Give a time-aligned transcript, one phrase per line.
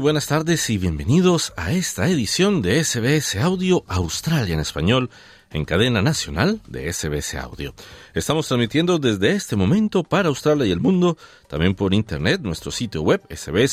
[0.00, 5.10] Buenas tardes y bienvenidos a esta edición de SBS Audio Australia en español
[5.50, 7.74] en cadena nacional de SBS Audio.
[8.14, 13.02] Estamos transmitiendo desde este momento para Australia y el mundo, también por internet, nuestro sitio
[13.02, 13.72] web sbs.com.au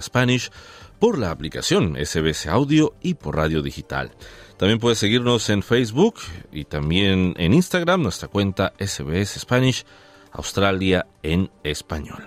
[0.00, 0.50] Spanish,
[0.98, 4.12] por la aplicación SBS Audio y por radio digital.
[4.56, 6.14] También puedes seguirnos en Facebook
[6.50, 9.84] y también en Instagram, nuestra cuenta SBS Spanish
[10.32, 12.26] Australia en español.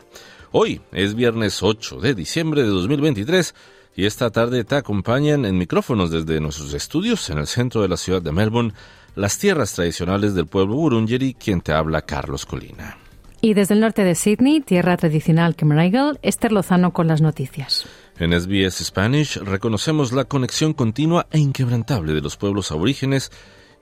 [0.52, 3.53] Hoy es viernes 8 de diciembre de 2023
[3.95, 7.97] y esta tarde te acompañan en micrófonos desde nuestros estudios en el centro de la
[7.97, 8.73] ciudad de Melbourne
[9.16, 12.97] las tierras tradicionales del pueblo Burungeri, quien te habla Carlos Colina.
[13.42, 17.86] Y desde el norte de Sydney, tierra tradicional Camaragal, Esther Lozano con las noticias.
[18.17, 23.31] En SBS Spanish reconocemos la conexión continua e inquebrantable de los pueblos aborígenes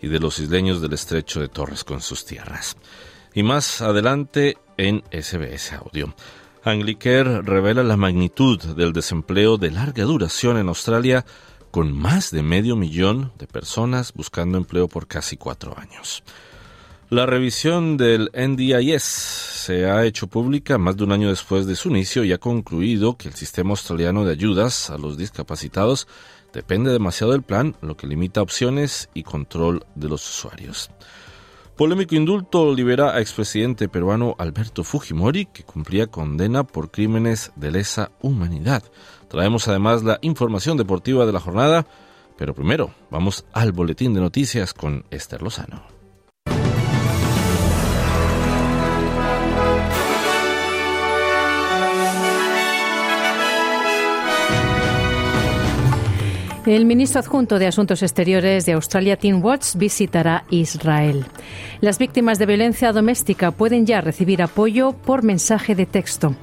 [0.01, 2.75] y de los isleños del estrecho de Torres con sus tierras.
[3.33, 6.13] Y más adelante en SBS Audio.
[6.69, 11.25] Anglicare revela la magnitud del desempleo de larga duración en Australia
[11.71, 16.23] con más de medio millón de personas buscando empleo por casi cuatro años.
[17.09, 21.87] La revisión del NDIS se ha hecho pública más de un año después de su
[21.87, 26.05] inicio y ha concluido que el sistema australiano de ayudas a los discapacitados
[26.51, 30.91] depende demasiado del plan, lo que limita opciones y control de los usuarios.
[31.77, 38.09] Polémico indulto libera a expresidente peruano Alberto Fujimori, que cumplía condena por crímenes de lesa
[38.19, 38.81] humanidad.
[39.29, 41.85] Traemos además la información deportiva de la jornada,
[42.35, 45.96] pero primero vamos al boletín de noticias con Esther Lozano.
[56.67, 61.25] El ministro adjunto de Asuntos Exteriores de Australia, Tim Watts, visitará Israel.
[61.79, 66.35] Las víctimas de violencia doméstica pueden ya recibir apoyo por mensaje de texto.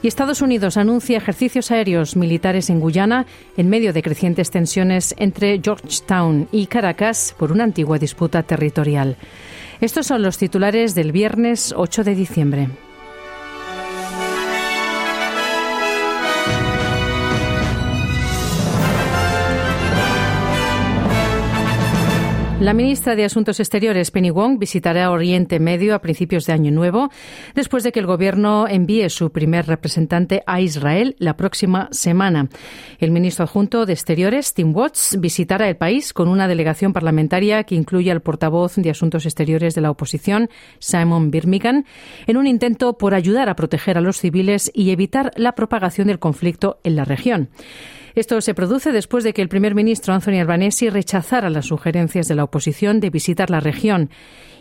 [0.00, 3.26] Y Estados Unidos anuncia ejercicios aéreos militares en Guyana
[3.56, 9.16] en medio de crecientes tensiones entre Georgetown y Caracas por una antigua disputa territorial.
[9.80, 12.68] Estos son los titulares del viernes 8 de diciembre.
[22.62, 27.10] La ministra de Asuntos Exteriores, Penny Wong, visitará Oriente Medio a principios de Año Nuevo,
[27.56, 32.50] después de que el Gobierno envíe su primer representante a Israel la próxima semana.
[33.00, 37.74] El ministro adjunto de Exteriores, Tim Watts, visitará el país con una delegación parlamentaria que
[37.74, 40.48] incluye al portavoz de Asuntos Exteriores de la oposición,
[40.78, 41.82] Simon Birmingham,
[42.28, 46.20] en un intento por ayudar a proteger a los civiles y evitar la propagación del
[46.20, 47.48] conflicto en la región.
[48.14, 52.34] Esto se produce después de que el primer ministro Anthony Albanese rechazara las sugerencias de
[52.34, 54.10] la oposición de visitar la región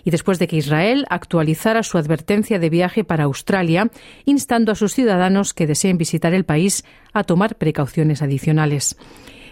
[0.04, 3.92] y después de que Israel actualizara su advertencia de viaje para Australia,
[4.26, 8.98] instando a sus ciudadanos que deseen visitar el país a tomar precauciones adicionales.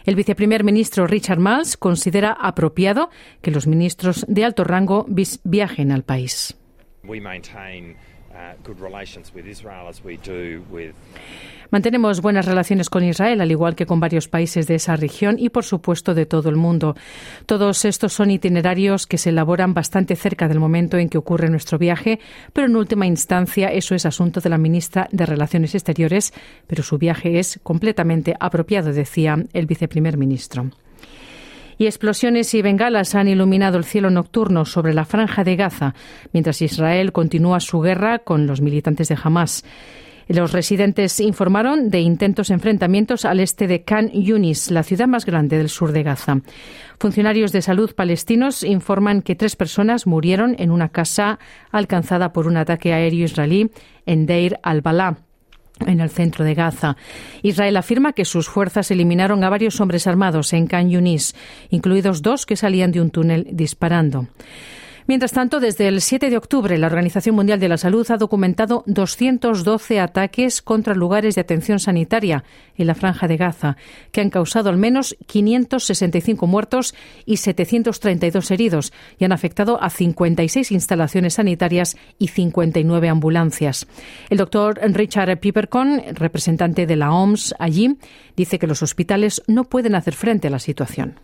[0.06, 3.10] El viceprimer ministro Richard Marles considera apropiado
[3.42, 5.06] que los ministros de alto rango
[5.44, 6.58] viajen al país.
[11.72, 15.50] Mantenemos buenas relaciones con Israel, al igual que con varios países de esa región y,
[15.50, 16.96] por supuesto, de todo el mundo.
[17.46, 21.78] Todos estos son itinerarios que se elaboran bastante cerca del momento en que ocurre nuestro
[21.78, 22.20] viaje,
[22.54, 26.34] pero en última instancia eso es asunto de la ministra de Relaciones Exteriores,
[26.66, 30.72] pero su viaje es completamente apropiado, decía el viceprimer ministro
[31.80, 35.96] y explosiones y bengalas han iluminado el cielo nocturno sobre la franja de Gaza,
[36.34, 39.64] mientras Israel continúa su guerra con los militantes de Hamas.
[40.30, 45.58] Los residentes informaron de intentos enfrentamientos al este de Khan Yunis, la ciudad más grande
[45.58, 46.42] del sur de Gaza.
[47.00, 51.40] Funcionarios de salud palestinos informan que tres personas murieron en una casa
[51.72, 53.72] alcanzada por un ataque aéreo israelí
[54.06, 55.18] en Deir al-Balá
[55.88, 56.96] en el centro de Gaza.
[57.42, 61.36] Israel afirma que sus fuerzas eliminaron a varios hombres armados en Khan Yunis,
[61.72, 64.28] incluidos dos que salían de un túnel disparando.
[65.10, 68.84] Mientras tanto, desde el 7 de octubre, la Organización Mundial de la Salud ha documentado
[68.86, 72.44] 212 ataques contra lugares de atención sanitaria
[72.78, 73.76] en la Franja de Gaza,
[74.12, 76.94] que han causado al menos 565 muertos
[77.26, 83.88] y 732 heridos y han afectado a 56 instalaciones sanitarias y 59 ambulancias.
[84.30, 87.98] El doctor Richard Pipercon, representante de la OMS allí,
[88.36, 91.20] dice que los hospitales no pueden hacer frente a la situación.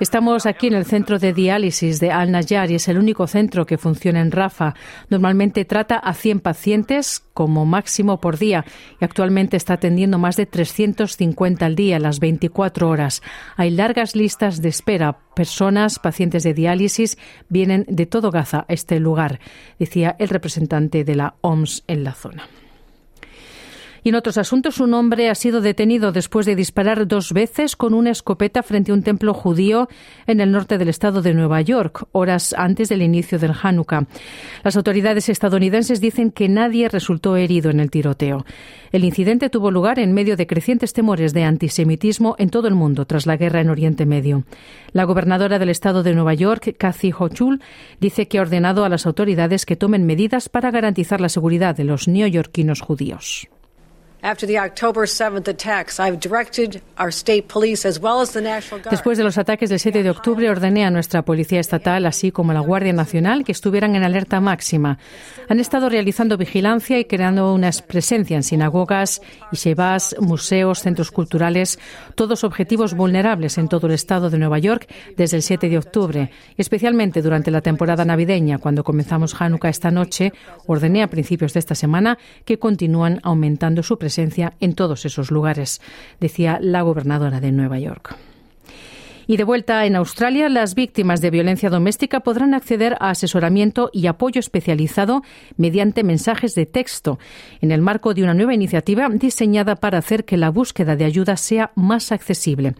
[0.00, 3.66] Estamos aquí en el centro de diálisis de Al Najjar y es el único centro
[3.66, 4.74] que funciona en Rafa.
[5.10, 8.64] Normalmente trata a 100 pacientes como máximo por día
[9.00, 13.22] y actualmente está atendiendo más de 350 al día, las 24 horas.
[13.56, 15.18] Hay largas listas de espera.
[15.34, 17.18] Personas, pacientes de diálisis,
[17.48, 19.40] vienen de todo Gaza a este lugar,
[19.78, 22.48] decía el representante de la OMS en la zona.
[24.08, 28.08] En otros asuntos, un hombre ha sido detenido después de disparar dos veces con una
[28.08, 29.86] escopeta frente a un templo judío
[30.26, 34.06] en el norte del estado de Nueva York, horas antes del inicio del Hanukkah.
[34.64, 38.46] Las autoridades estadounidenses dicen que nadie resultó herido en el tiroteo.
[38.92, 43.04] El incidente tuvo lugar en medio de crecientes temores de antisemitismo en todo el mundo
[43.04, 44.44] tras la guerra en Oriente Medio.
[44.92, 47.60] La gobernadora del estado de Nueva York, Kathy Hochul,
[48.00, 51.84] dice que ha ordenado a las autoridades que tomen medidas para garantizar la seguridad de
[51.84, 53.50] los neoyorquinos judíos.
[58.90, 62.50] Después de los ataques del 7 de octubre, ordené a nuestra Policía Estatal, así como
[62.50, 64.98] a la Guardia Nacional, que estuvieran en alerta máxima.
[65.48, 69.22] Han estado realizando vigilancia y creando una presencia en sinagogas,
[69.52, 71.78] yeshivas, museos, centros culturales,
[72.16, 76.30] todos objetivos vulnerables en todo el estado de Nueva York desde el 7 de octubre,
[76.56, 80.32] especialmente durante la temporada navideña, cuando comenzamos Hanukkah esta noche.
[80.66, 85.82] Ordené a principios de esta semana que continúan aumentando su presencia en todos esos lugares,
[86.20, 88.16] decía la gobernadora de Nueva York.
[89.30, 94.06] Y de vuelta en Australia, las víctimas de violencia doméstica podrán acceder a asesoramiento y
[94.06, 95.22] apoyo especializado
[95.58, 97.18] mediante mensajes de texto,
[97.60, 101.36] en el marco de una nueva iniciativa diseñada para hacer que la búsqueda de ayuda
[101.36, 102.74] sea más accesible.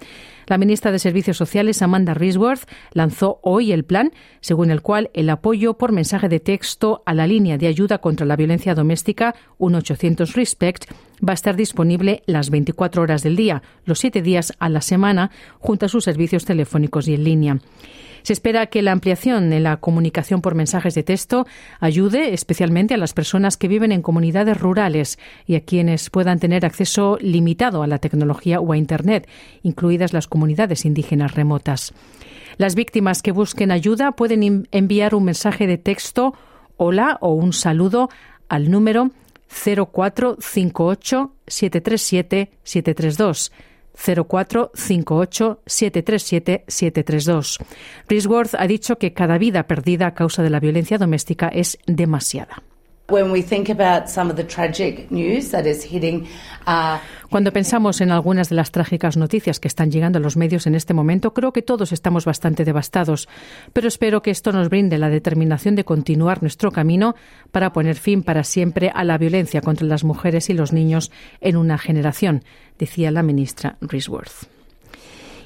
[0.46, 5.28] La ministra de Servicios Sociales, Amanda Risworth, lanzó hoy el plan, según el cual el
[5.28, 10.32] apoyo por mensaje de texto a la línea de ayuda contra la violencia doméstica 1800
[10.32, 10.90] Respect
[11.26, 15.30] va a estar disponible las 24 horas del día, los siete días a la semana,
[15.58, 17.58] junto a sus servicios telefónicos y en línea.
[18.22, 21.46] Se espera que la ampliación en la comunicación por mensajes de texto
[21.80, 26.66] ayude especialmente a las personas que viven en comunidades rurales y a quienes puedan tener
[26.66, 29.28] acceso limitado a la tecnología o a Internet,
[29.62, 31.94] incluidas las comunidades indígenas remotas.
[32.56, 36.34] Las víctimas que busquen ayuda pueden enviar un mensaje de texto
[36.76, 38.08] hola o un saludo
[38.48, 39.10] al número
[39.48, 43.52] 0458 737 732
[43.98, 47.58] 0458 737 732.
[48.08, 52.62] Risworth ha dicho que cada vida perdida a causa de la violencia doméstica es demasiada.
[57.30, 60.74] Cuando pensamos en algunas de las trágicas noticias que están llegando a los medios en
[60.74, 63.26] este momento, creo que todos estamos bastante devastados,
[63.72, 67.14] pero espero que esto nos brinde la determinación de continuar nuestro camino
[67.50, 71.10] para poner fin para siempre a la violencia contra las mujeres y los niños
[71.40, 72.44] en una generación,
[72.78, 74.57] decía la ministra Risworth.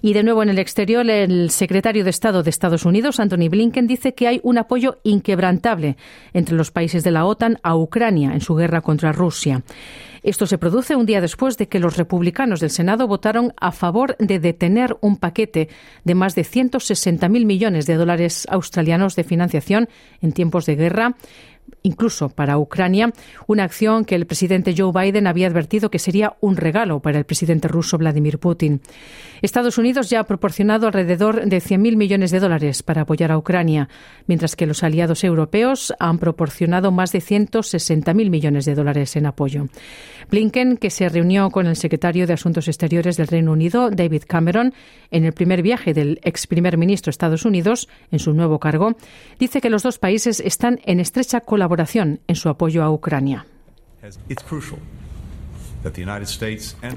[0.04, 3.86] Y de nuevo en el exterior, el secretario de Estado de Estados Unidos, Anthony Blinken,
[3.86, 5.96] dice que hay un apoyo inquebrantable
[6.32, 9.62] entre los países de la OTAN a Ucrania en su guerra contra Rusia.
[10.24, 14.16] Esto se produce un día después de que los republicanos del Senado votaron a favor
[14.18, 15.68] de detener un paquete
[16.04, 19.88] de más de 160.000 millones de dólares australianos de financiación
[20.20, 21.16] en tiempos de guerra
[21.82, 23.12] incluso para Ucrania,
[23.46, 27.24] una acción que el presidente Joe Biden había advertido que sería un regalo para el
[27.24, 28.80] presidente ruso Vladimir Putin.
[29.40, 33.88] Estados Unidos ya ha proporcionado alrededor de 100.000 millones de dólares para apoyar a Ucrania,
[34.26, 39.66] mientras que los aliados europeos han proporcionado más de 160.000 millones de dólares en apoyo.
[40.30, 44.72] Blinken, que se reunió con el secretario de Asuntos Exteriores del Reino Unido, David Cameron,
[45.10, 48.96] en el primer viaje del ex primer ministro de Estados Unidos en su nuevo cargo,
[49.38, 51.61] dice que los dos países están en estrecha colaboración
[52.26, 53.46] en su apoyo a Ucrania.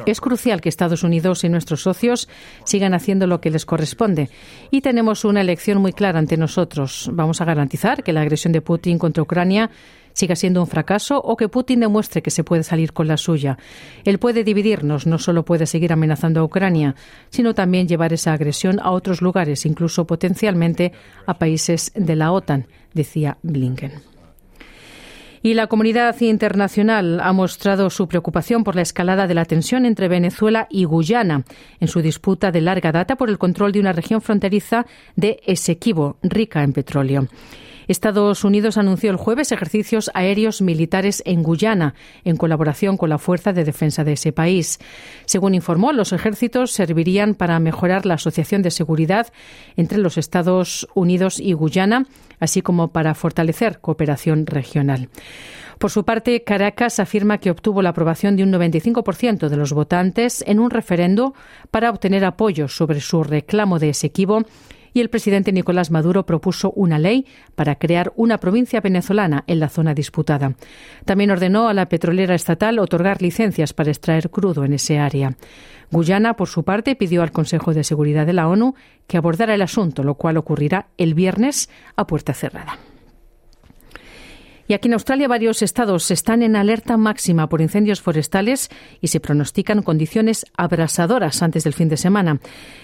[0.06, 2.30] Es crucial que Estados Unidos y nuestros socios
[2.66, 4.30] sigan haciendo lo que les corresponde.
[4.72, 7.10] Y tenemos una elección muy clara ante nosotros.
[7.12, 9.72] Vamos a garantizar que la agresión de Putin contra Ucrania
[10.14, 13.58] siga siendo un fracaso o que Putin demuestre que se puede salir con la suya.
[14.06, 16.96] Él puede dividirnos, no solo puede seguir amenazando a Ucrania,
[17.30, 20.94] sino también llevar esa agresión a otros lugares, incluso potencialmente
[21.26, 24.15] a países de la OTAN, decía Blinken.
[25.46, 30.08] Y la comunidad internacional ha mostrado su preocupación por la escalada de la tensión entre
[30.08, 31.44] Venezuela y Guyana
[31.80, 36.18] en su disputa de larga data por el control de una región fronteriza de Esequibo,
[36.24, 37.28] rica en petróleo.
[37.88, 43.54] Estados Unidos anunció el jueves ejercicios aéreos militares en Guyana, en colaboración con la Fuerza
[43.54, 44.80] de Defensa de ese país.
[45.26, 49.28] Según informó, los ejércitos servirían para mejorar la asociación de seguridad
[49.76, 52.06] entre los Estados Unidos y Guyana,
[52.40, 55.10] así como para fortalecer cooperación regional.
[55.78, 60.44] Por su parte, Caracas afirma que obtuvo la aprobación de un 95% de los votantes
[60.48, 61.34] en un referendo
[61.70, 64.46] para obtener apoyo sobre su reclamo de Esequibo
[64.96, 69.68] y el presidente Nicolás Maduro propuso una ley para crear una provincia venezolana en la
[69.68, 70.56] zona disputada.
[71.04, 75.36] También ordenó a la petrolera estatal otorgar licencias para extraer crudo en ese área.
[75.92, 78.74] Guyana, por su parte, pidió al Consejo de Seguridad de la ONU
[79.06, 82.80] que abordara el asunto, lo cual ocurrirá el viernes a puerta cerrada.
[84.68, 88.70] Y aquí en Australia varios estados están en alerta máxima por incendios forestales
[89.00, 92.40] y se pronostican condiciones abrasadoras antes del fin de semana.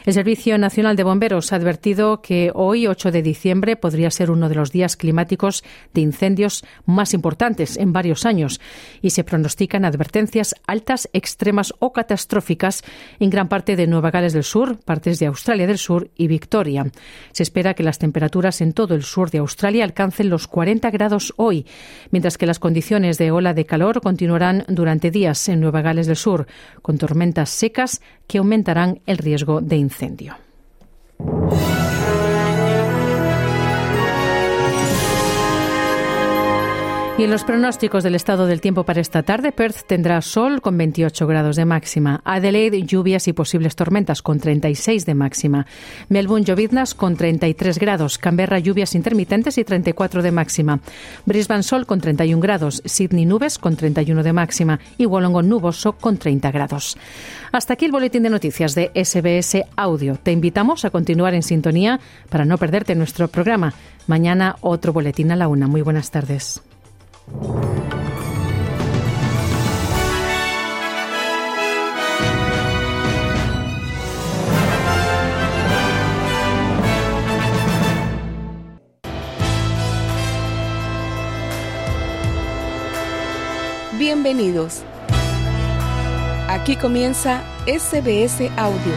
[0.06, 4.48] El Servicio Nacional de Bomberos ha advertido que hoy, 8 de diciembre, podría ser uno
[4.48, 8.62] de los días climáticos de incendios más importantes en varios años
[9.02, 12.84] y se pronostican advertencias altas, extremas o catastróficas
[13.20, 16.86] en gran parte de Nueva Gales del Sur, partes de Australia del Sur y Victoria.
[17.32, 21.34] Se espera que las temperaturas en todo el sur de Australia alcancen los 40 grados
[21.38, 21.66] hoy
[22.12, 26.16] mientras que las condiciones de ola de calor continuarán durante días en Nueva Gales del
[26.16, 26.48] Sur,
[26.82, 30.36] con tormentas secas que aumentarán el riesgo de incendio.
[37.22, 40.76] Y en los pronósticos del estado del tiempo para esta tarde, Perth tendrá sol con
[40.76, 45.68] 28 grados de máxima, Adelaide lluvias y posibles tormentas con 36 de máxima,
[46.10, 50.80] Melbourne lloviznas con 33 grados, Canberra lluvias intermitentes y 34 de máxima,
[51.28, 56.18] Brisbane sol con 31 grados, Sydney nubes con 31 de máxima y Wollongong nuboso con
[56.18, 56.98] 30 grados.
[57.52, 60.16] Hasta aquí el boletín de noticias de SBS Audio.
[60.16, 62.00] Te invitamos a continuar en sintonía
[62.32, 63.76] para no perderte nuestro programa.
[64.08, 65.68] Mañana otro boletín a la una.
[65.68, 66.64] Muy buenas tardes.
[83.98, 84.82] Bienvenidos.
[86.50, 88.94] Aquí comienza SBS Audio.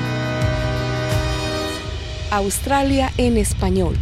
[2.31, 3.95] Australia en español.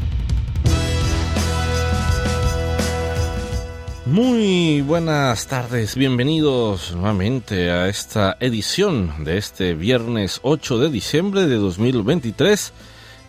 [4.04, 11.54] Muy buenas tardes, bienvenidos nuevamente a esta edición de este viernes 8 de diciembre de
[11.54, 12.72] 2023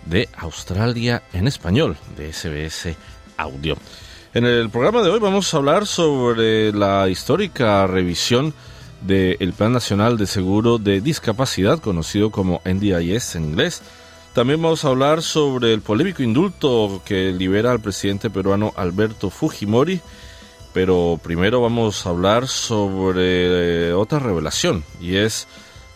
[0.07, 2.97] de Australia en español, de SBS
[3.37, 3.77] Audio.
[4.33, 8.51] En el programa de hoy vamos a hablar sobre la histórica revisión
[9.01, 13.83] del Plan Nacional de Seguro de Discapacidad, conocido como NDIS en inglés.
[14.33, 20.01] También vamos a hablar sobre el polémico indulto que libera al presidente peruano Alberto Fujimori
[20.73, 25.47] pero primero vamos a hablar sobre eh, otra revelación y es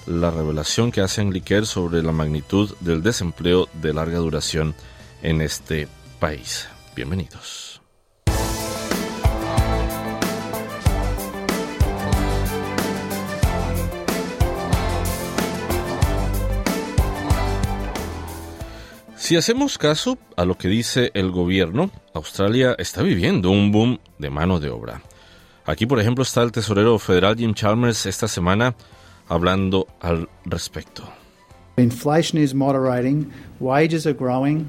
[0.05, 4.75] la revelación que hace Angliquer sobre la magnitud del desempleo de larga duración
[5.21, 5.87] en este
[6.19, 6.67] país.
[6.95, 7.66] Bienvenidos.
[19.27, 24.29] Si hacemos caso a lo que dice el gobierno, Australia está viviendo un boom de
[24.29, 25.01] mano de obra.
[25.65, 28.73] Aquí, por ejemplo, está el tesorero federal Jim Chalmers esta semana
[29.27, 31.03] hablando al respecto.
[31.75, 33.29] Inflation is moderating,
[33.59, 34.65] wages are growing.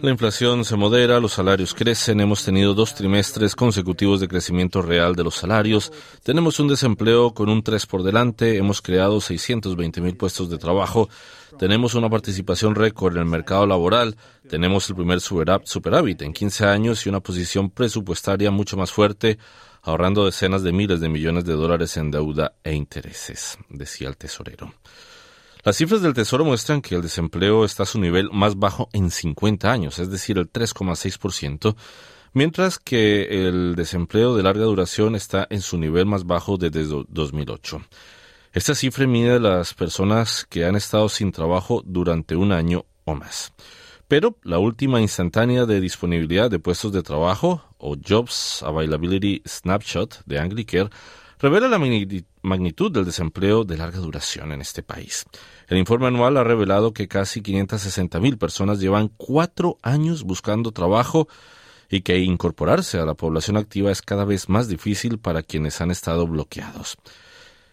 [0.00, 5.16] La inflación se modera, los salarios crecen, hemos tenido dos trimestres consecutivos de crecimiento real
[5.16, 10.16] de los salarios, tenemos un desempleo con un 3 por delante, hemos creado 620 mil
[10.16, 11.08] puestos de trabajo,
[11.58, 14.16] tenemos una participación récord en el mercado laboral,
[14.48, 19.38] tenemos el primer superávit en 15 años y una posición presupuestaria mucho más fuerte,
[19.82, 24.72] ahorrando decenas de miles de millones de dólares en deuda e intereses, decía el tesorero.
[25.62, 29.10] Las cifras del Tesoro muestran que el desempleo está a su nivel más bajo en
[29.10, 31.76] 50 años, es decir, el 3,6%,
[32.32, 37.82] mientras que el desempleo de larga duración está en su nivel más bajo desde 2008.
[38.52, 43.52] Esta cifra mide las personas que han estado sin trabajo durante un año o más.
[44.08, 50.40] Pero la última instantánea de disponibilidad de puestos de trabajo, o Jobs Availability Snapshot de
[50.40, 50.90] Anglicare,
[51.40, 51.78] revela la
[52.42, 55.24] magnitud del desempleo de larga duración en este país.
[55.68, 61.28] El informe anual ha revelado que casi 560 mil personas llevan cuatro años buscando trabajo
[61.88, 65.90] y que incorporarse a la población activa es cada vez más difícil para quienes han
[65.90, 66.98] estado bloqueados.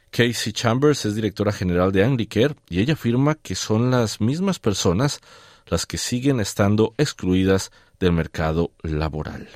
[0.09, 5.19] Casey Chambers es directora general de Anglicare y ella afirma que son las mismas personas
[5.67, 9.49] las que siguen estando excluidas del mercado laboral.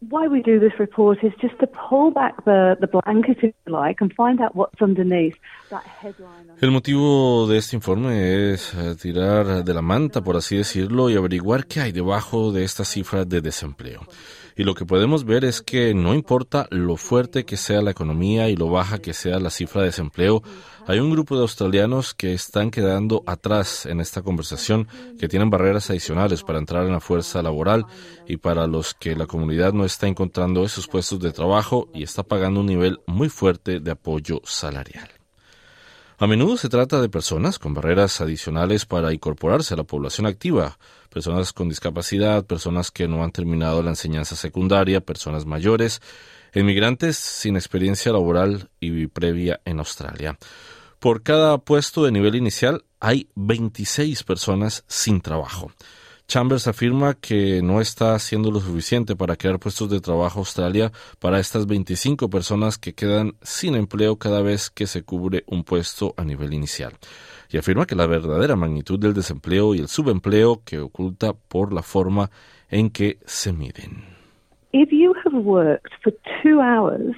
[0.00, 3.72] Why we do this report is just to pull back the, the blanket, if you
[3.72, 5.36] like, and find out what's underneath
[5.70, 6.50] that headline.
[6.60, 11.16] El motivo de este informe es eh, tirar de la manta, por así decirlo, y
[11.16, 14.02] averiguar qué hay debajo de esta cifra de desempleo.
[14.58, 18.48] Y lo que podemos ver es que no importa lo fuerte que sea la economía
[18.48, 20.42] y lo baja que sea la cifra de desempleo,
[20.86, 24.88] hay un grupo de australianos que están quedando atrás en esta conversación,
[25.18, 27.84] que tienen barreras adicionales para entrar en la fuerza laboral
[28.26, 32.22] y para los que la comunidad no está encontrando esos puestos de trabajo y está
[32.22, 35.08] pagando un nivel muy fuerte de apoyo salarial.
[36.18, 40.78] A menudo se trata de personas con barreras adicionales para incorporarse a la población activa,
[41.08, 46.02] personas con discapacidad, personas que no han terminado la enseñanza secundaria, personas mayores,
[46.54, 50.36] inmigrantes sin experiencia laboral y previa en Australia.
[50.98, 55.70] Por cada puesto de nivel inicial hay 26 personas sin trabajo.
[56.28, 60.90] Chambers afirma que no está haciendo lo suficiente para crear puestos de trabajo Australia
[61.20, 66.14] para estas 25 personas que quedan sin empleo cada vez que se cubre un puesto
[66.16, 66.94] a nivel inicial.
[67.48, 71.82] Y afirma que la verdadera magnitud del desempleo y el subempleo que oculta por la
[71.82, 72.28] forma
[72.70, 74.02] en que se miden.
[74.72, 77.14] If you have worked for two hours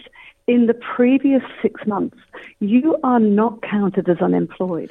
[0.47, 2.19] in the previous six months,
[2.61, 4.91] you are not counted as unemployed.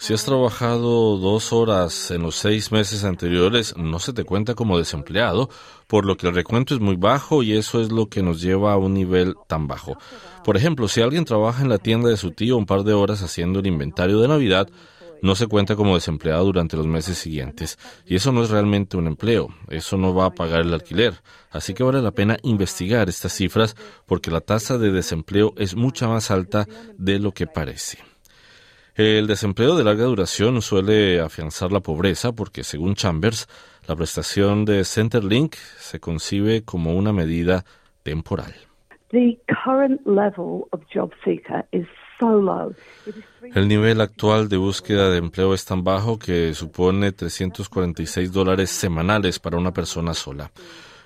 [0.00, 4.78] Si has trabajado dos horas en los seis meses anteriores, no se te cuenta como
[4.78, 5.50] desempleado,
[5.86, 8.72] por lo que el recuento es muy bajo y eso es lo que nos lleva
[8.72, 9.98] a un nivel tan bajo.
[10.42, 13.22] Por ejemplo, si alguien trabaja en la tienda de su tío un par de horas
[13.22, 14.70] haciendo el inventario de Navidad,
[15.20, 17.78] no se cuenta como desempleado durante los meses siguientes.
[18.06, 21.22] Y eso no es realmente un empleo, eso no va a pagar el alquiler.
[21.50, 23.76] Así que vale la pena investigar estas cifras
[24.06, 26.66] porque la tasa de desempleo es mucha más alta
[26.96, 28.09] de lo que parece.
[29.00, 33.48] El desempleo de larga duración suele afianzar la pobreza porque, según Chambers,
[33.88, 37.64] la prestación de Centerlink se concibe como una medida
[38.02, 38.52] temporal.
[43.54, 49.38] El nivel actual de búsqueda de empleo es tan bajo que supone 346 dólares semanales
[49.38, 50.50] para una persona sola.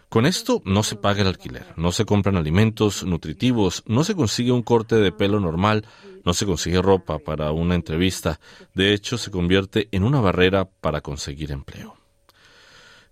[0.08, 4.50] Con esto no se paga el alquiler, no se compran alimentos nutritivos, no se consigue
[4.50, 5.84] un corte de pelo normal,
[6.24, 8.38] no se consigue ropa para una entrevista.
[8.74, 11.94] De hecho, se convierte en una barrera para conseguir empleo.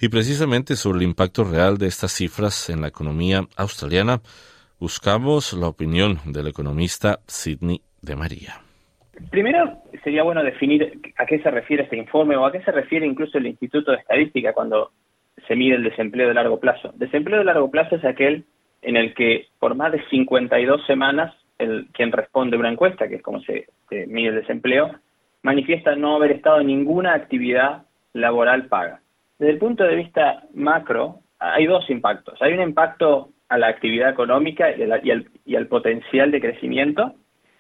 [0.01, 4.21] Y precisamente sobre el impacto real de estas cifras en la economía australiana,
[4.81, 8.55] buscamos la opinión del economista Sidney de María.
[9.31, 13.07] Primero, sería bueno definir a qué se refiere este informe o a qué se refiere
[13.07, 14.91] incluso el Instituto de Estadística cuando
[15.47, 16.93] se mide el desempleo de largo plazo.
[16.97, 18.45] Desempleo de largo plazo es aquel
[18.83, 23.23] en el que por más de 52 semanas el, quien responde una encuesta, que es
[23.23, 23.67] como se,
[24.07, 24.91] mide el desempleo,
[25.43, 29.01] manifiesta no haber estado en ninguna actividad laboral paga.
[29.39, 32.41] Desde el punto de vista macro, hay dos impactos.
[32.41, 37.15] Hay un impacto a la actividad económica y, al, y al potencial de crecimiento,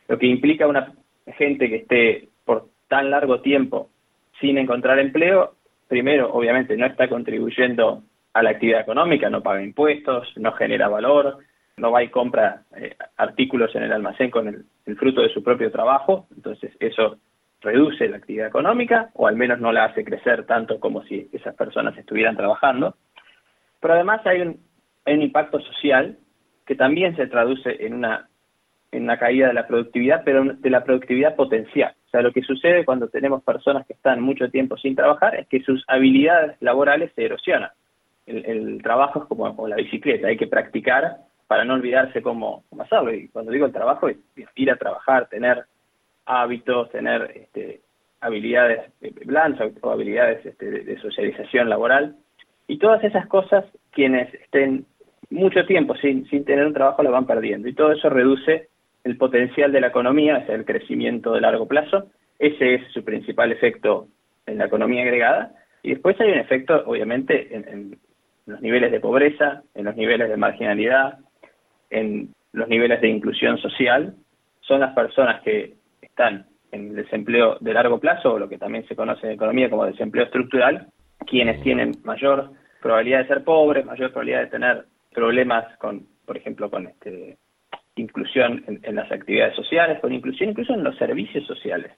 [0.08, 0.92] lo que implica una
[1.26, 3.88] gente que esté por tan largo tiempo
[4.40, 5.54] sin encontrar empleo
[5.88, 11.38] primero, obviamente, no está contribuyendo a la actividad económica, no paga impuestos, no genera valor,
[11.76, 15.70] no va y compra eh, artículos en el almacén con el, fruto de su propio
[15.70, 17.18] trabajo, entonces eso
[17.60, 21.54] reduce la actividad económica o al menos no la hace crecer tanto como si esas
[21.54, 22.96] personas estuvieran trabajando.
[23.80, 24.60] Pero además hay un,
[25.04, 26.18] hay un impacto social
[26.66, 28.28] que también se traduce en una,
[28.90, 31.94] en una caída de la productividad, pero de la productividad potencial.
[32.06, 35.48] O sea, lo que sucede cuando tenemos personas que están mucho tiempo sin trabajar es
[35.48, 37.70] que sus habilidades laborales se erosionan.
[38.26, 41.16] El, trabajo es como, la bicicleta, hay que practicar
[41.52, 43.12] para no olvidarse cómo, cómo hacerlo.
[43.12, 44.16] Y cuando digo el trabajo es
[44.54, 45.66] ir a trabajar, tener
[46.24, 47.82] hábitos, tener este,
[48.22, 48.90] habilidades
[49.26, 52.16] blandas o habilidades este, de, socialización laboral.
[52.68, 54.86] Y todas esas cosas, quienes estén
[55.28, 57.68] mucho tiempo sin, sin tener un trabajo, las van perdiendo.
[57.68, 58.70] Y todo eso reduce
[59.04, 62.06] el potencial de la economía, es el crecimiento de largo plazo.
[62.38, 64.08] Ese es su principal efecto
[64.46, 65.52] en la economía agregada.
[65.82, 67.98] Y después hay un efecto, obviamente, en,
[68.46, 71.18] los niveles de pobreza, en los niveles de marginalidad,
[71.92, 74.14] en los niveles de inclusión social.
[74.60, 78.96] Son las personas que están en desempleo de largo plazo, o lo que también se
[78.96, 80.88] conoce en economía como desempleo estructural,
[81.26, 82.50] quienes tienen mayor
[82.80, 87.36] probabilidad de ser pobres, mayor probabilidad de tener problemas con, por ejemplo, con este
[87.96, 91.92] inclusión en, las actividades sociales, con inclusión incluso en los servicios sociales.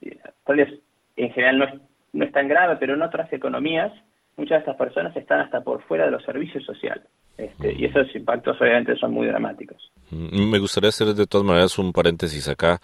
[0.46, 0.68] Vez
[1.16, 1.74] en general no es,
[2.12, 3.92] no es tan grave, pero en otras economías
[4.36, 7.04] muchas de estas personas están hasta por fuera de los servicios sociales.
[7.36, 9.90] Este, y esos impactos obviamente son muy dramáticos.
[10.10, 12.80] Mm, me gustaría hacer de todas maneras un paréntesis acá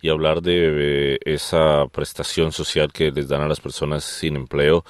[0.00, 4.84] y hablar de eh, esa prestación social que les dan a las personas sin empleo.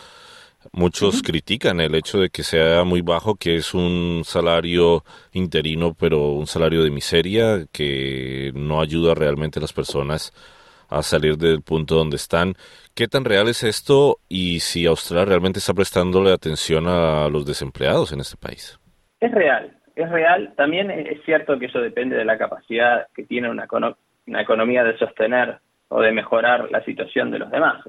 [0.72, 6.32] Muchos critican el hecho de que sea muy bajo, que es un salario interino, pero
[6.32, 10.32] un salario de miseria que no ayuda realmente a las personas
[10.88, 12.54] a salir del punto donde están.
[12.94, 18.12] ¿Qué tan real es esto y si Australia realmente está prestándole atención a los desempleados
[18.12, 18.78] en este país?
[19.20, 20.52] Es real, es real.
[20.56, 23.66] También es cierto que eso depende de la capacidad que tiene una,
[24.26, 27.82] una economía de sostener o de mejorar la situación de los demás.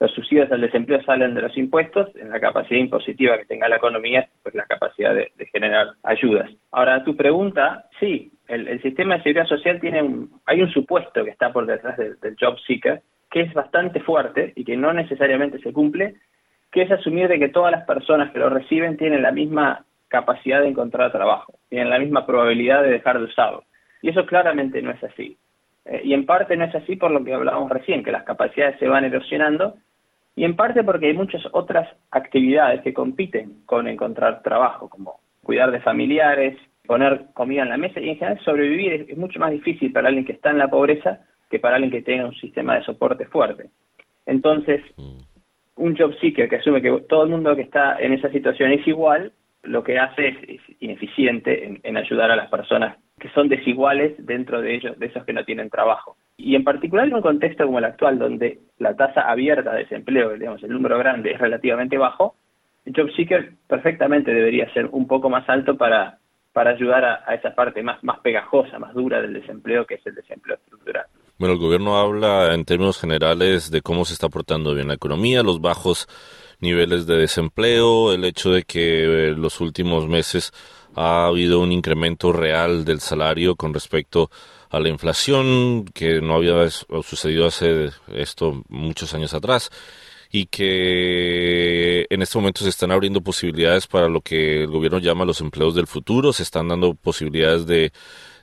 [0.00, 3.76] los subsidios del desempleo salen de los impuestos, en la capacidad impositiva que tenga la
[3.76, 6.50] economía, pues la capacidad de, generar ayudas.
[6.70, 11.30] Ahora, tu pregunta, sí, el, sistema de seguridad social tiene un, hay un supuesto que
[11.30, 15.72] está por detrás del, job seeker, que es bastante fuerte y que no necesariamente se
[15.72, 16.14] cumple,
[16.70, 20.60] que es asumir de que todas las personas que lo reciben tienen la misma capacidad
[20.60, 23.64] de encontrar trabajo, tienen la misma probabilidad de dejar de usarlo.
[24.02, 25.36] Y eso claramente no es así.
[25.84, 28.78] Eh, y en parte no es así por lo que hablábamos recién, que las capacidades
[28.78, 29.76] se van erosionando,
[30.36, 35.72] y en parte porque hay muchas otras actividades que compiten con encontrar trabajo, como cuidar
[35.72, 39.92] de familiares, poner comida en la mesa, y en general sobrevivir es, mucho más difícil
[39.92, 42.84] para alguien que está en la pobreza que para alguien que tenga un sistema de
[42.84, 43.70] soporte fuerte.
[44.26, 45.18] Entonces, mm.
[45.76, 48.86] un job seeker que asume que todo el mundo que está en esa situación es
[48.86, 54.60] igual, lo que hace es, ineficiente en, ayudar a las personas que son desiguales dentro
[54.60, 56.16] de ellos, de esos que no tienen trabajo.
[56.36, 60.30] Y en particular en un contexto como el actual, donde la tasa abierta de desempleo,
[60.34, 62.36] digamos, el número grande es relativamente bajo,
[62.84, 66.18] el job seeker perfectamente debería ser un poco más alto para,
[66.52, 70.14] para ayudar a, esa parte más, más pegajosa, más dura del desempleo, que es el
[70.14, 71.06] desempleo estructural.
[71.38, 75.42] Bueno, el gobierno habla en términos generales de cómo se está portando bien la economía,
[75.42, 76.08] los bajos
[76.60, 80.52] niveles de desempleo, el hecho de que en eh, los últimos meses
[80.94, 84.30] ha habido un incremento real del salario con respecto
[84.70, 89.70] a la inflación que no había sucedido hace esto muchos años atrás
[90.30, 95.24] y que en este momento se están abriendo posibilidades para lo que el gobierno llama
[95.24, 97.92] los empleos del futuro, se están dando posibilidades de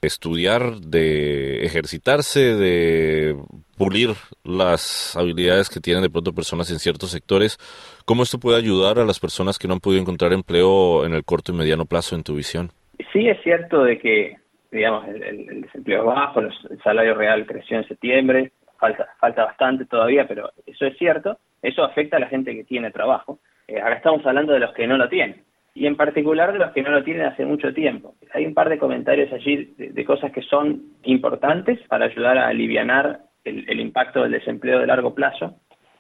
[0.02, 3.38] estudiar, de ejercitarse, de
[3.78, 4.10] pulir
[4.44, 7.58] las habilidades que tienen de pronto personas en ciertos sectores.
[8.06, 11.24] ¿Cómo esto puede ayudar a las personas que no han podido encontrar empleo en el
[11.24, 12.70] corto y mediano plazo en tu visión?
[13.12, 14.38] Sí, es cierto de que,
[14.72, 16.52] digamos, el, desempleo es bajo, el
[16.84, 21.38] salario real creció en septiembre, falta, falta bastante todavía, pero eso es cierto.
[21.62, 23.40] Eso afecta a la gente que tiene trabajo.
[23.68, 25.44] Eh, ahora estamos hablando de los que no lo tienen
[25.76, 28.16] y en particular de los que no lo tienen hace mucho tiempo.
[28.34, 33.20] Hay un par de comentarios allí de, cosas que son importantes para ayudar a aliviar
[33.46, 35.56] el, impacto del desempleo de largo plazo.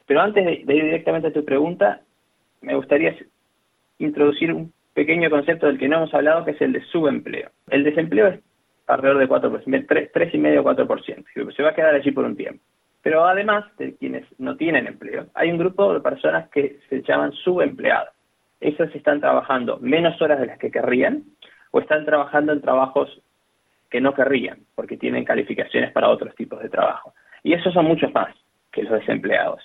[0.05, 2.01] Pero antes de, ir directamente a tu pregunta,
[2.61, 3.15] me gustaría
[3.99, 7.49] introducir un pequeño concepto del que no hemos hablado, que es el de subempleo.
[7.69, 8.39] El desempleo es
[8.87, 11.55] alrededor de 4%, 3,5 o 4%.
[11.55, 12.63] Se va a quedar allí por un tiempo.
[13.01, 17.31] Pero además de quienes no tienen empleo, hay un grupo de personas que se llaman
[17.31, 18.15] subempleados
[18.59, 21.23] esos están trabajando menos horas de las que querrían
[21.71, 23.21] o están trabajando en trabajos
[23.89, 27.13] que no querrían porque tienen calificaciones para otros tipos de trabajo.
[27.45, 28.35] Y esos son muchos más
[28.71, 29.61] que los desempleados.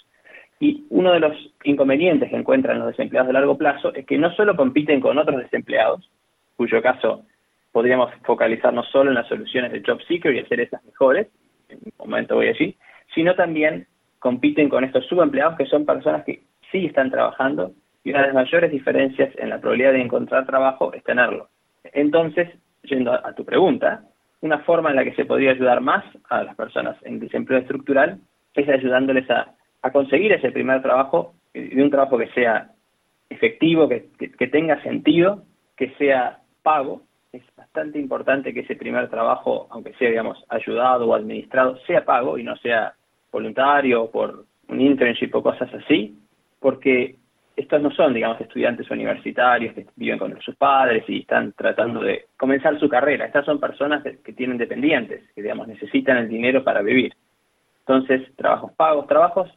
[0.60, 4.30] Y uno de los inconvenientes que encuentran los desempleados de largo plazo es que no
[4.34, 6.10] solo compiten con otros desempleados,
[6.56, 7.24] cuyo caso
[7.72, 11.28] podríamos focalizarnos solo en las soluciones de Job Seeker y hacer esas mejores,
[11.70, 12.76] en un momento voy allí,
[13.14, 13.86] sino también
[14.18, 17.72] compiten con estos subempleados que son personas que sí están trabajando
[18.04, 21.48] y una de las mayores diferencias en la probabilidad de encontrar trabajo es tenerlo.
[21.94, 22.50] Entonces,
[22.82, 24.02] yendo a, tu pregunta,
[24.42, 28.20] una forma en la que se podría ayudar más a las personas en desempleo estructural
[28.54, 29.54] es ayudándoles a,
[29.92, 32.70] conseguir ese primer trabajo, de un trabajo que sea
[33.28, 35.44] efectivo, que, que, tenga sentido,
[35.76, 37.02] que sea pago.
[37.32, 42.38] Es bastante importante que ese primer trabajo, aunque sea, digamos, ayudado o administrado, sea pago
[42.38, 42.92] y no sea
[43.32, 46.18] voluntario o por un internship o cosas así,
[46.58, 47.16] porque
[47.56, 52.26] estos no son, digamos, estudiantes universitarios que viven con sus padres y están tratando de
[52.36, 53.26] comenzar su carrera.
[53.26, 57.14] Estas son personas que, tienen dependientes, que, digamos, necesitan el dinero para vivir.
[57.80, 59.50] Entonces, trabajos pagos, trabajos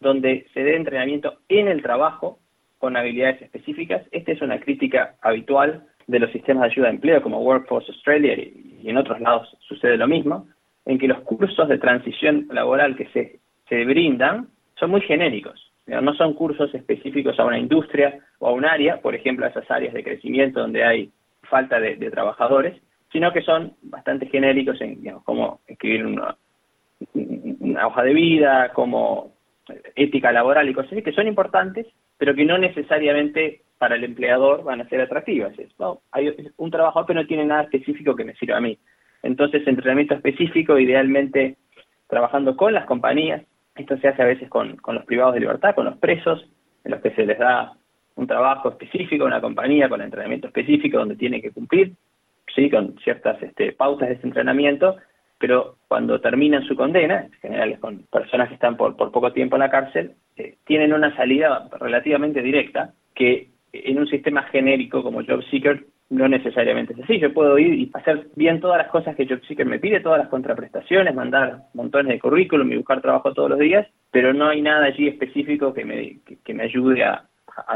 [0.00, 2.38] donde se dé entrenamiento en el trabajo
[2.78, 4.06] con habilidades específicas.
[4.10, 8.34] Esta es una crítica habitual de los sistemas de ayuda de empleo como Workforce Australia
[8.34, 10.48] y en otros lados sucede lo mismo,
[10.86, 15.69] en que los cursos de transición laboral que se, se brindan son muy genéricos
[16.00, 19.70] no son cursos específicos a una industria o a un área, por ejemplo, a esas
[19.70, 21.10] áreas de crecimiento donde hay
[21.42, 22.80] falta de, trabajadores,
[23.12, 26.36] sino que son bastante genéricos en cómo escribir una,
[27.86, 29.32] hoja de vida, como
[29.94, 31.86] ética laboral y cosas así, que son importantes,
[32.18, 35.58] pero que no necesariamente para el empleador van a ser atractivas.
[35.58, 35.70] Es,
[36.12, 38.78] hay un trabajador que no tiene nada específico que me sirva a mí.
[39.22, 41.56] Entonces, entrenamiento específico, idealmente
[42.08, 43.42] trabajando con las compañías.
[43.80, 46.46] Esto se hace a veces con, con los privados de libertad, con los presos,
[46.84, 47.72] en los que se les da
[48.16, 51.94] un trabajo específico, una compañía con entrenamiento específico donde tienen que cumplir,
[52.54, 54.96] sí, con ciertas este, pautas de ese entrenamiento,
[55.38, 59.56] pero cuando terminan su condena, en general con personas que están por, por poco tiempo
[59.56, 65.22] en la cárcel, eh, tienen una salida relativamente directa que en un sistema genérico como
[65.22, 67.18] JobSeeker no necesariamente es así.
[67.18, 70.28] Yo puedo ir y hacer bien todas las cosas que JobSeeker me pide, todas las
[70.28, 74.86] contraprestaciones, mandar montones de currículum y buscar trabajo todos los días, pero no hay nada
[74.86, 77.26] allí específico que me, que, me ayude a,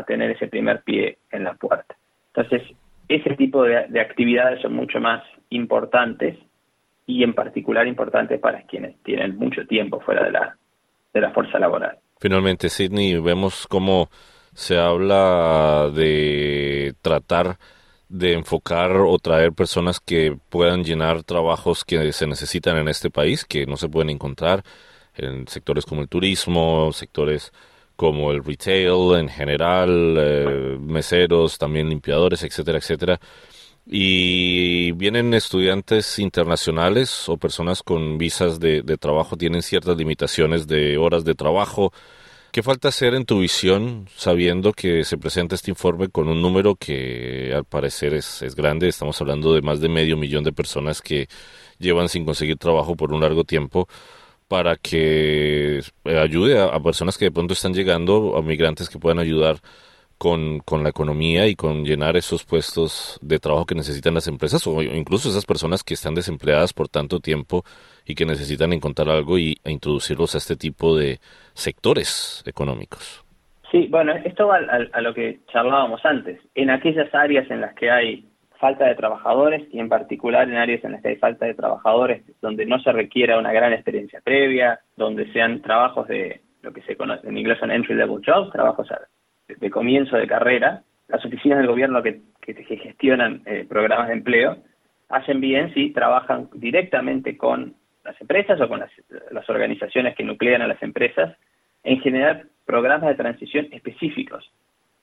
[0.07, 1.95] tener ese primer pie en la puerta.
[2.35, 2.63] Entonces,
[3.09, 6.39] ese tipo de, de actividades son mucho más importantes
[7.07, 10.57] y en particular importantes para quienes tienen mucho tiempo fuera de la,
[11.13, 11.99] de la fuerza laboral.
[12.19, 14.09] Finalmente, Sidney, vemos cómo
[14.55, 17.59] se habla de tratar
[18.15, 23.45] de enfocar o traer personas que puedan llenar trabajos que se necesitan en este país,
[23.45, 24.63] que no se pueden encontrar
[25.17, 27.53] en sectores como el turismo, sectores
[27.97, 33.21] como el retail en general, eh, meseros, también limpiadores, etcétera, etcétera.
[33.85, 40.99] Y vienen estudiantes internacionales o personas con visas de, de trabajo, tienen ciertas limitaciones de
[40.99, 41.93] horas de trabajo,
[42.55, 46.77] ¿Qué falta hacer en tu visión sabiendo que se presenta este informe con un número
[46.77, 48.87] que al parecer es, es, grande?
[48.87, 51.27] Estamos hablando de más de medio millón de personas que
[51.81, 53.89] llevan sin conseguir trabajo por un largo tiempo
[54.47, 59.59] para que ayude a, personas que de pronto están llegando, a migrantes que puedan ayudar
[60.19, 64.67] con, con, la economía y con llenar esos puestos de trabajo que necesitan las empresas
[64.67, 67.65] o incluso esas personas que están desempleadas por tanto tiempo
[68.07, 71.19] y que necesitan encontrar algo y e introducirlos a este tipo de
[71.55, 73.25] sectores económicos.
[73.71, 76.39] Sí, bueno, esto va a, lo que charlábamos antes.
[76.55, 78.25] En aquellas áreas en las que hay
[78.61, 82.23] falta de trabajadores y en particular en áreas en las que hay falta de trabajadores
[82.41, 86.97] donde no se requiera una gran experiencia previa, donde sean trabajos de lo que se
[86.97, 88.89] conoce en inglés son entry level jobs, trabajos
[89.59, 94.57] de, comienzo de carrera, las oficinas del gobierno que, que, gestionan eh, programas de empleo
[95.09, 100.67] hacen bien si trabajan directamente con las empresas o con las, organizaciones que nuclean a
[100.67, 101.37] las empresas,
[101.83, 104.51] en generar programas de transición específicos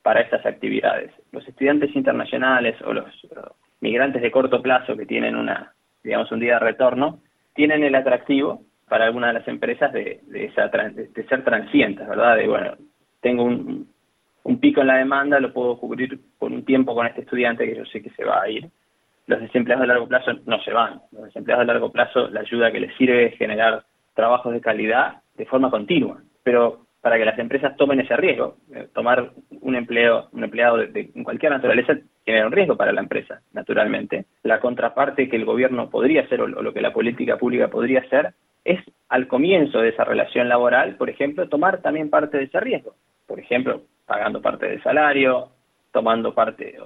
[0.01, 1.11] para estas actividades.
[1.31, 3.05] Los estudiantes internacionales o los,
[3.81, 7.19] migrantes de corto plazo que tienen una, digamos, un día de retorno,
[7.53, 12.37] tienen el atractivo para algunas de las empresas de, esa, de, ser transientes, ¿verdad?
[12.37, 12.75] De, bueno,
[13.21, 13.89] tengo un,
[14.43, 17.75] un pico en la demanda, lo puedo cubrir por un tiempo con este estudiante que
[17.75, 18.69] yo sé que se va a ir
[19.31, 21.01] los desempleados de largo plazo no se van.
[21.11, 25.21] Los desempleados de largo plazo, la ayuda que les sirve es generar trabajos de calidad
[25.35, 26.21] de forma continua.
[26.43, 31.11] Pero para que las empresas tomen ese riesgo, eh, tomar un empleo, un empleado de,
[31.23, 34.25] cualquier naturaleza tiene un riesgo para la empresa, naturalmente.
[34.43, 38.33] La contraparte que el gobierno podría hacer o lo que la política pública podría hacer
[38.63, 42.95] es al comienzo de esa relación laboral, por ejemplo, tomar también parte de ese riesgo.
[43.25, 45.51] Por ejemplo, pagando parte del salario,
[45.93, 46.77] tomando parte,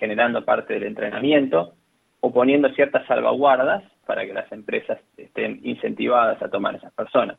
[0.00, 1.74] generando parte del entrenamiento
[2.18, 7.38] o poniendo ciertas salvaguardas para que las empresas estén incentivadas a tomar esas personas.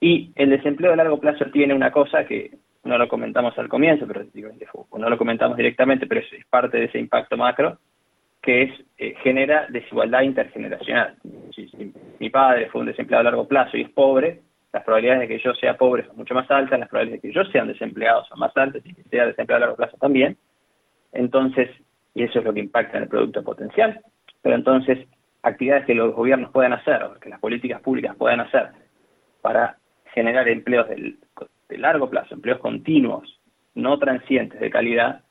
[0.00, 4.06] Y el desempleo de largo plazo tiene una cosa que no lo comentamos al comienzo,
[4.06, 4.24] pero
[4.96, 7.78] no lo comentamos directamente, pero es, parte de ese impacto macro,
[8.40, 11.16] que es eh, genera desigualdad intergeneracional.
[12.20, 14.42] Mi padre fue un desempleado a largo plazo y es pobre,
[14.78, 17.34] las probabilidades de que yo sea pobre son mucho más altas, las probabilidades de que
[17.34, 20.36] yo sea desempleado son más altas y que sea desempleado a largo plazo también.
[21.12, 21.68] Entonces,
[22.14, 24.00] y eso es lo que impacta en el producto potencial,
[24.40, 25.08] pero entonces
[25.42, 28.68] actividades que los gobiernos puedan hacer, que las políticas públicas puedan hacer
[29.40, 29.78] para
[30.14, 31.16] generar empleos de,
[31.70, 33.40] largo plazo, empleos continuos,
[33.74, 35.22] no transientes de calidad,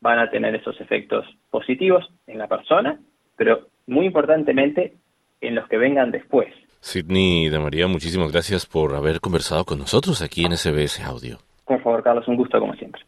[0.00, 2.98] van a tener esos efectos positivos en la persona,
[3.36, 4.96] pero muy importantemente
[5.40, 6.52] en los que vengan después.
[6.86, 11.38] Sidney de María, muchísimas gracias por haber conversado con nosotros aquí en SBS Audio.
[11.64, 13.02] Por favor, Carlos, un gusto como siempre.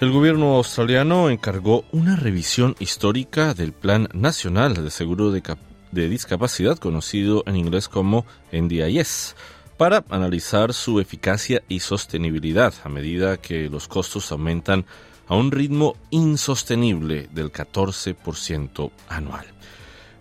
[0.00, 7.42] El gobierno australiano encargó una revisión histórica del Plan Nacional de Seguro de, Discapacidad, conocido
[7.46, 9.36] en inglés como NDIS,
[9.80, 14.84] para analizar su eficacia y sostenibilidad a medida que los costos aumentan
[15.26, 19.46] a un ritmo insostenible del 14% anual.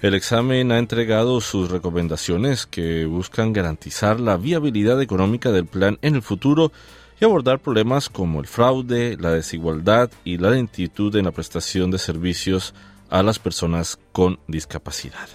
[0.02, 6.16] El examen ha entregado sus recomendaciones que buscan garantizar la viabilidad económica del plan en
[6.16, 6.72] el futuro
[7.20, 11.98] y abordar problemas como el fraude, la desigualdad y la lentitud en la prestación de
[11.98, 12.74] servicios
[13.10, 15.28] a las personas con discapacidad.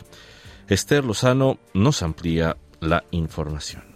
[0.67, 3.94] Esther Lozano nos amplía la información.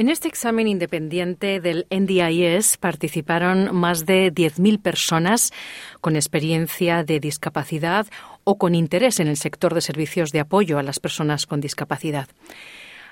[0.00, 5.52] En este examen independiente del NDIS participaron más de 10.000 personas
[6.00, 8.06] con experiencia de discapacidad
[8.42, 12.28] o con interés en el sector de servicios de apoyo a las personas con discapacidad.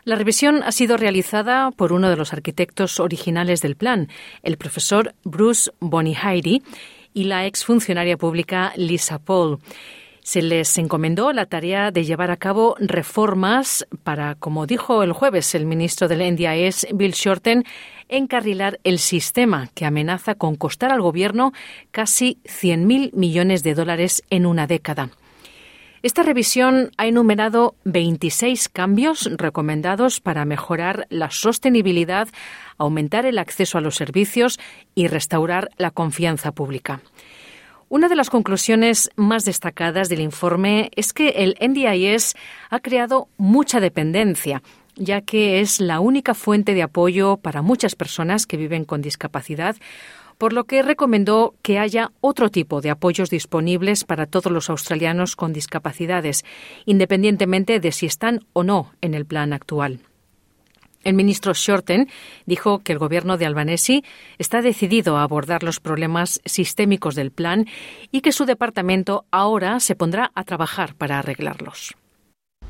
[0.04, 4.08] La revisión ha sido realizada por uno de los arquitectos originales del plan,
[4.42, 6.62] el profesor Bruce Bonihairi,
[7.12, 9.58] y la exfuncionaria pública Lisa Paul.
[10.28, 15.54] Se les encomendó la tarea de llevar a cabo reformas para, como dijo el jueves
[15.54, 17.64] el ministro del NDIS, Bill Shorten,
[18.10, 21.54] encarrilar el sistema que amenaza con costar al gobierno
[21.92, 25.08] casi 100.000 millones de dólares en una década.
[26.02, 32.28] Esta revisión ha enumerado 26 cambios recomendados para mejorar la sostenibilidad,
[32.76, 34.60] aumentar el acceso a los servicios
[34.94, 37.00] y restaurar la confianza pública.
[37.90, 42.34] Una de las conclusiones más destacadas del informe es que el NDIS
[42.68, 44.62] ha creado mucha dependencia,
[44.94, 49.74] ya que es la única fuente de apoyo para muchas personas que viven con discapacidad,
[50.36, 55.34] por lo que recomendó que haya otro tipo de apoyos disponibles para todos los australianos
[55.34, 56.44] con discapacidades,
[56.84, 60.00] independientemente de si están o no en el plan actual.
[61.04, 62.08] El ministro Shorten
[62.46, 64.02] dijo que el gobierno de Albanese
[64.38, 67.66] está decidido a abordar los problemas sistémicos del plan
[68.10, 71.94] y que su departamento ahora se pondrá a trabajar para arreglarlos.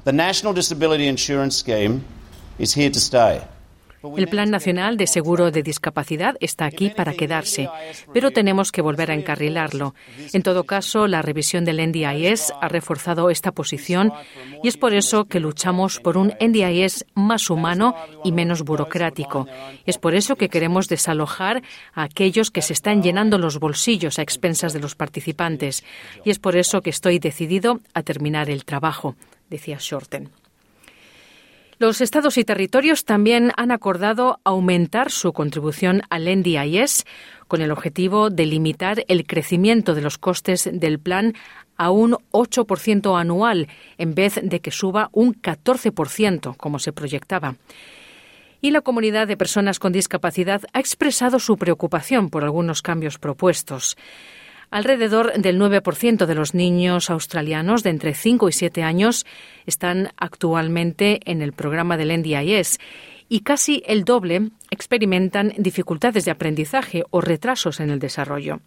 [0.05, 2.03] The National Disability Insurance Scheme
[2.59, 3.41] is here to stay.
[4.17, 7.69] El Plan Nacional de Seguro de Discapacidad está aquí para quedarse,
[8.13, 9.95] pero tenemos que volver a encarrilarlo.
[10.33, 14.13] En todo caso, la revisión del NDIS ha reforzado esta posición
[14.63, 19.47] y es por eso que luchamos por un NDIS más humano y menos burocrático.
[19.85, 24.23] Es por eso que queremos desalojar a aquellos que se están llenando los bolsillos a
[24.23, 25.85] expensas de los participantes.
[26.25, 29.17] Y es por eso que estoy decidido a terminar el trabajo,
[29.51, 30.31] decía Shorten.
[31.81, 37.05] Los estados y territorios también han acordado aumentar su contribución al NDIS
[37.47, 41.35] con el objetivo de limitar el crecimiento de los costes del plan
[41.77, 47.55] a un 8% anual en vez de que suba un 14%, como se proyectaba.
[48.61, 53.97] Y la comunidad de personas con discapacidad ha expresado su preocupación por algunos cambios propuestos.
[54.71, 59.25] Alrededor del 9% de los niños australianos de entre 5 y 7 años
[59.65, 62.79] están actualmente en el programa del NDIS
[63.31, 68.61] y casi el doble experimentan dificultades de aprendizaje o retrasos en el desarrollo.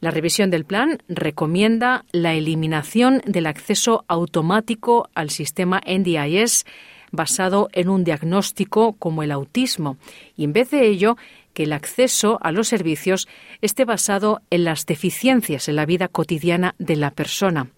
[0.00, 6.64] La revisión del plan recomienda la eliminación del acceso automático al sistema NDIS
[7.12, 9.96] basado en un diagnóstico como el autismo
[10.36, 11.16] y en vez de ello
[11.54, 13.28] que el acceso a los servicios
[13.60, 17.68] esté basado en las deficiencias en la vida cotidiana de la persona.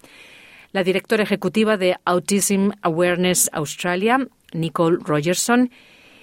[0.71, 5.69] La directora ejecutiva de Autism Awareness Australia, Nicole Rogerson,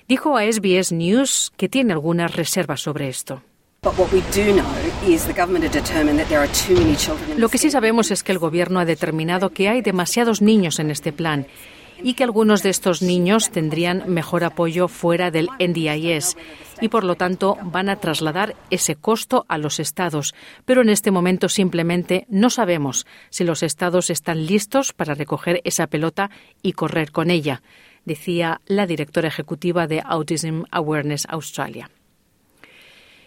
[0.08, 3.42] dijo a SBS News que tiene algunas reservas sobre esto.
[7.36, 10.90] Lo que sí sabemos es que el Gobierno ha determinado que hay demasiados niños en
[10.90, 11.46] este plan
[12.02, 16.36] y que algunos de estos niños tendrían mejor apoyo fuera del NDIS
[16.80, 20.34] y por lo tanto van a trasladar ese costo a los estados.
[20.64, 25.86] Pero en este momento simplemente no sabemos si los estados están listos para recoger esa
[25.86, 26.30] pelota
[26.62, 27.62] y correr con ella,
[28.04, 31.90] decía la directora ejecutiva de Autism Awareness Australia.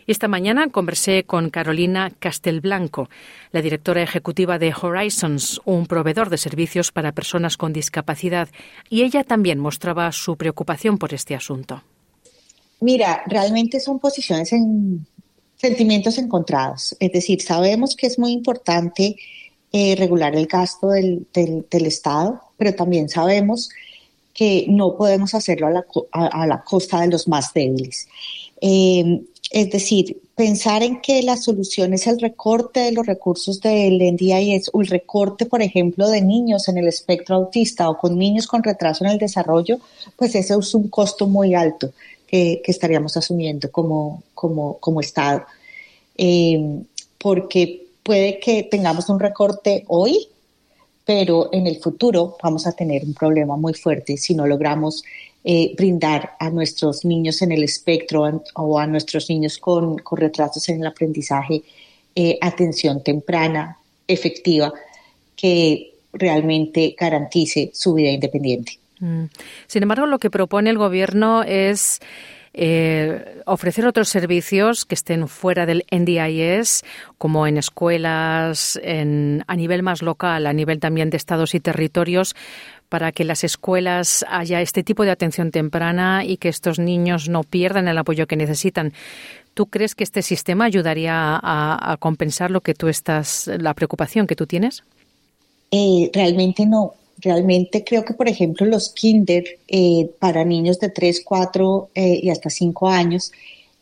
[0.05, 3.09] Esta mañana conversé con Carolina Castelblanco,
[3.51, 8.49] la directora ejecutiva de Horizons, un proveedor de servicios para personas con discapacidad,
[8.89, 11.83] y ella también mostraba su preocupación por este asunto.
[12.83, 15.07] Mira, realmente son posiciones en
[15.55, 16.97] sentimientos encontrados.
[16.99, 19.15] Es decir, sabemos que es muy importante
[19.71, 21.25] eh, regular el gasto del,
[21.71, 23.69] Estado, pero también sabemos
[24.33, 28.09] que no podemos hacerlo a la, costa de los más débiles.
[28.59, 33.99] Eh, es decir, pensar en que la solución es el recorte de los recursos del
[33.99, 38.45] NDIS o el recorte, por ejemplo, de niños en el espectro autista o con niños
[38.45, 39.79] con retraso en el desarrollo,
[40.17, 41.93] pues ese es un costo muy alto
[42.33, 45.45] que, estaríamos asumiendo como, como, como Estado.
[46.17, 46.81] Eh,
[47.19, 50.27] porque puede que tengamos un recorte hoy,
[51.05, 55.03] pero en el futuro vamos a tener un problema muy fuerte si no logramos
[55.43, 60.67] eh, brindar a nuestros niños en el espectro o a nuestros niños con, con retrasos
[60.69, 61.61] en el aprendizaje
[62.15, 63.77] eh, atención temprana,
[64.07, 64.73] efectiva,
[65.35, 68.79] que realmente garantice su vida independiente.
[69.03, 69.25] Mm.
[69.67, 71.99] Sin embargo, lo que propone el Gobierno es
[72.53, 76.83] eh, ofrecer otros servicios que estén fuera del NDIS,
[77.17, 82.33] como en escuelas, a nivel más local, a nivel también de estados y territorios,
[82.87, 87.43] para que las escuelas haya este tipo de atención temprana y que estos niños no
[87.43, 88.93] pierdan el apoyo que necesitan.
[89.53, 94.35] ¿Tú crees que este sistema ayudaría a, compensar lo que tú estás, la preocupación que
[94.35, 94.83] tú tienes?
[95.71, 96.93] Eh, realmente no.
[97.23, 102.29] Realmente creo que, por ejemplo, los kinder eh, para niños de 3, 4 eh, y
[102.29, 103.31] hasta 5 años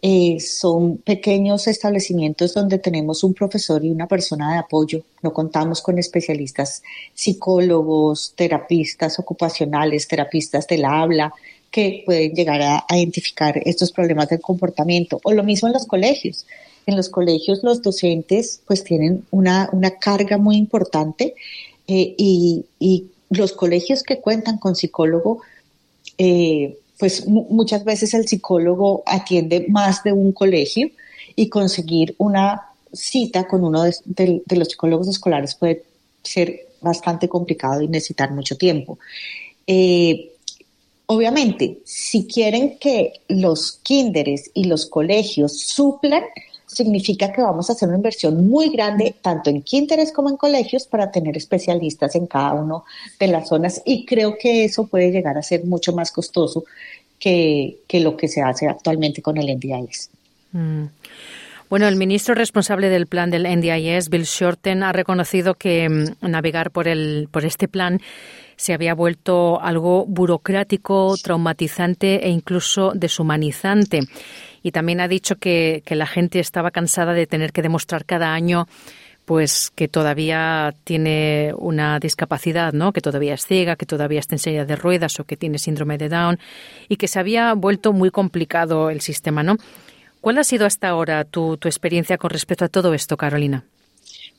[0.03, 5.01] eh, son pequeños establecimientos donde tenemos un profesor y una persona de apoyo.
[5.23, 6.83] No contamos con especialistas
[7.15, 11.33] psicólogos, terapistas ocupacionales, terapistas del habla,
[11.71, 15.19] que pueden llegar a, identificar estos problemas del comportamiento.
[15.23, 16.45] O lo mismo en los colegios.
[16.85, 21.33] En los colegios los docentes pues tienen una, una carga muy importante
[21.87, 22.65] y,
[23.31, 25.41] los colegios que cuentan con psicólogo
[26.17, 30.91] eh, pues muchas veces el psicólogo atiende más de un colegio
[31.35, 32.61] y conseguir una
[32.93, 35.83] cita con uno de, los psicólogos escolares puede
[36.21, 38.99] ser bastante complicado y necesitar mucho tiempo.
[39.65, 40.31] Eh,
[41.07, 46.23] obviamente, si quieren que los kinderes y los colegios suplan,
[46.73, 50.85] significa que vamos a hacer una inversión muy grande, tanto en kinderes como en colegios,
[50.85, 52.81] para tener especialistas en cada una
[53.19, 56.63] de las zonas y creo que eso puede llegar a ser mucho más costoso
[57.19, 60.09] que, lo que se hace actualmente con el NDIS.
[60.53, 60.85] Mm.
[61.69, 66.71] Bueno, el ministro responsable del plan del NDIS, Bill Shorten, ha reconocido que mm, navegar
[66.71, 68.01] por, el, por este plan
[68.57, 74.01] se había vuelto algo burocrático, traumatizante e incluso deshumanizante.
[74.63, 78.33] Y también ha dicho que, que la gente estaba cansada de tener que demostrar cada
[78.33, 78.67] año
[79.25, 82.91] pues que todavía tiene una discapacidad, ¿no?
[82.91, 85.97] Que todavía es ciega, que todavía está en silla de ruedas o que tiene síndrome
[85.97, 86.39] de Down
[86.89, 89.57] y que se había vuelto muy complicado el sistema, ¿no?
[90.19, 93.63] ¿Cuál ha sido hasta ahora tu, tu experiencia con respecto a todo esto, Carolina?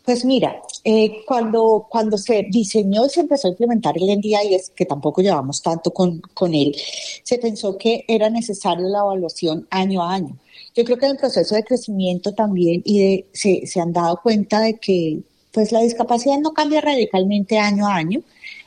[0.04, 4.84] Pues mira, eh, cuando, cuando se diseñó y se empezó a implementar el NDIS, que
[4.84, 6.74] tampoco llevamos tanto con, con él,
[7.22, 10.36] se pensó que era necesaria la evaluación año a año.
[10.74, 14.20] Yo creo que en el proceso de crecimiento también y de, se, se han dado
[14.22, 15.20] cuenta de que
[15.52, 18.22] pues la discapacidad no cambia radicalmente año a año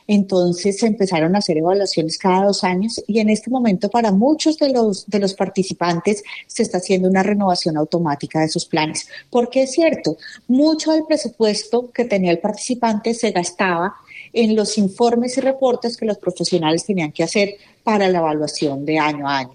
[0.06, 4.58] entonces se empezaron a hacer evaluaciones cada dos años y en este momento para muchos
[4.58, 9.08] de los, de los participantes se está haciendo una renovación automática de sus planes.
[9.30, 10.16] Porque es cierto,
[10.48, 13.94] mucho del presupuesto que tenía el participante se gastaba
[14.32, 18.98] en los informes y reportes que los profesionales tenían que hacer para la evaluación de
[18.98, 19.54] año a año.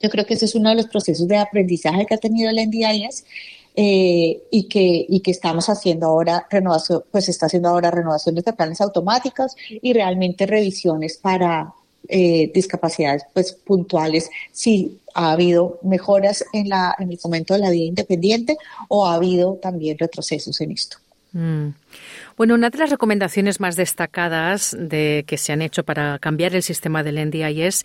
[0.00, 2.56] Yo creo que ese es uno de los procesos de aprendizaje que ha tenido el
[2.56, 3.24] NDIS
[3.74, 8.52] eh, y, que, y que estamos haciendo ahora renovación, pues está haciendo ahora renovaciones de
[8.52, 11.72] planes automáticos y realmente revisiones para
[12.08, 17.70] eh, discapacidades pues puntuales si ha habido mejoras en, la, en el fomento de la
[17.70, 18.56] vida independiente
[18.88, 20.96] o ha habido también retrocesos en esto.
[21.32, 21.68] Mm.
[22.36, 26.62] Bueno, una de las recomendaciones más destacadas de que se han hecho para cambiar el
[26.62, 27.84] sistema del NDIS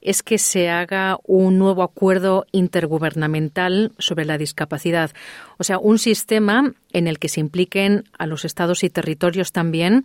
[0.00, 5.10] es que se haga un nuevo acuerdo intergubernamental sobre la discapacidad.
[5.58, 10.04] O sea, un sistema en el que se impliquen a los estados y territorios también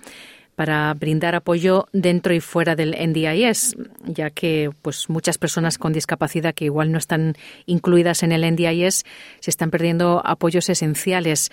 [0.56, 3.76] para brindar apoyo dentro y fuera del NDIS,
[4.06, 9.04] ya que pues muchas personas con discapacidad que igual no están incluidas en el NDIS
[9.40, 11.52] se están perdiendo apoyos esenciales.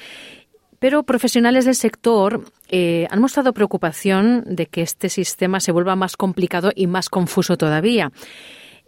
[0.81, 6.17] Pero profesionales del sector eh, han mostrado preocupación de que este sistema se vuelva más
[6.17, 8.11] complicado y más confuso todavía.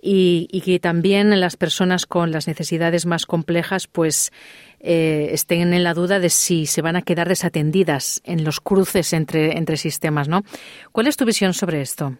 [0.04, 4.32] Y, que también las personas con las necesidades más complejas pues
[4.80, 9.12] eh, estén en la duda de si se van a quedar desatendidas en los cruces
[9.12, 10.42] entre, entre sistemas, ¿no?
[10.90, 12.18] ¿Cuál es tu visión sobre esto?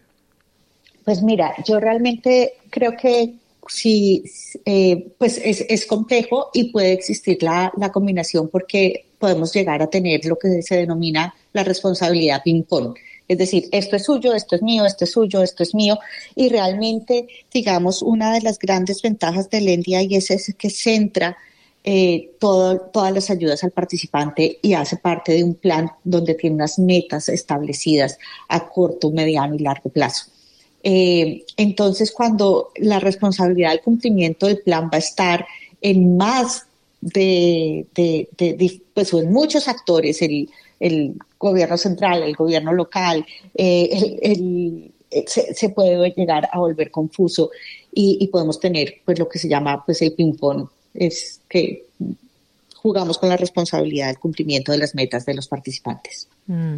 [1.03, 3.33] Pues mira, yo realmente creo que
[3.67, 4.23] sí,
[4.63, 9.87] eh, pues es, es, complejo y puede existir la, la combinación porque podemos llegar a
[9.87, 12.93] tener lo que se denomina la responsabilidad ping-pong.
[13.25, 15.97] Es decir, esto es suyo, esto es mío, esto es suyo, esto es mío.
[16.35, 21.37] Y realmente, digamos, una de las grandes ventajas del NDIS es que centra
[21.85, 26.77] eh, todas las ayudas al participante y hace parte de un plan donde tiene unas
[26.77, 28.19] metas establecidas
[28.49, 30.25] a corto, mediano y largo plazo.
[30.83, 35.45] Eh, entonces, cuando la responsabilidad del cumplimiento del plan va a estar
[35.79, 36.67] en más
[37.03, 40.49] de, pues en muchos actores, el,
[40.79, 43.89] el, gobierno central, el gobierno local, eh,
[44.21, 47.51] eh, se, puede llegar a volver confuso
[47.91, 51.85] y, podemos tener pues lo que se llama pues el ping-pong, es que
[52.75, 56.29] jugamos con la responsabilidad del cumplimiento de las metas de los participantes.
[56.47, 56.77] Mm.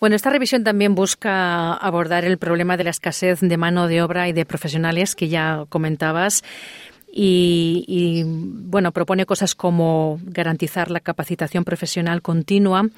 [0.00, 4.28] Bueno, esta revisión también busca abordar el problema de la escasez de mano de obra
[4.28, 6.42] y de profesionales que ya comentabas
[7.14, 12.88] y, bueno, propone cosas como garantizar la capacitación profesional continua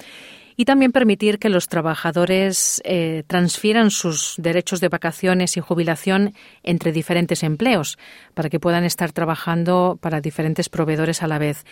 [0.57, 6.93] y también permitir que los trabajadores eh, transfieran sus derechos de vacaciones y jubilación entre
[6.93, 7.97] diferentes empleos
[8.33, 11.65] para que puedan estar trabajando para diferentes proveedores a la vez.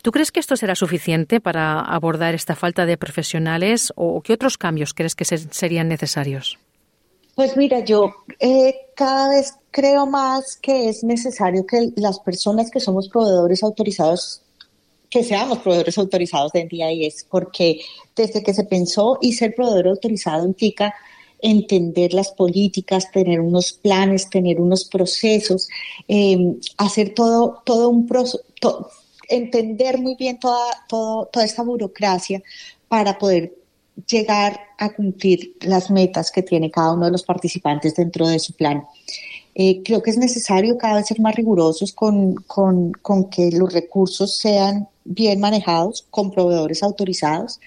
[0.00, 4.56] ¿Tú crees que esto será suficiente para abordar esta falta de profesionales o qué otros
[4.56, 6.58] cambios crees que serían necesarios?
[7.36, 12.80] Pues mira, yo eh, cada vez creo más que es necesario que las personas que
[12.80, 14.40] somos proveedores autorizados
[15.10, 16.66] que seamos proveedores autorizados de
[17.06, 17.80] es porque
[18.16, 20.94] desde que se pensó y ser proveedor autorizado implica
[21.40, 25.68] entender las políticas, tener unos planes, tener unos procesos,
[26.08, 28.40] em, hacer todo, todo un proceso,
[29.28, 32.42] entender muy bien toda, toda esta burocracia
[32.88, 33.52] para poder
[34.08, 38.52] llegar a cumplir las metas que tiene cada uno de los participantes dentro de su
[38.52, 38.84] plan.
[39.54, 43.72] Eh, creo que es necesario cada vez ser más rigurosos con, con, con, que los
[43.72, 47.58] recursos sean bien manejados con proveedores autorizados.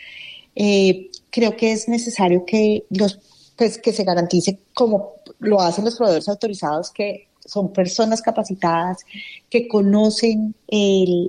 [0.56, 3.20] Eh, creo que es necesario que, los,
[3.56, 9.00] pues, que se garantice, como lo hacen los proveedores autorizados, que son personas capacitadas,
[9.50, 10.54] que conocen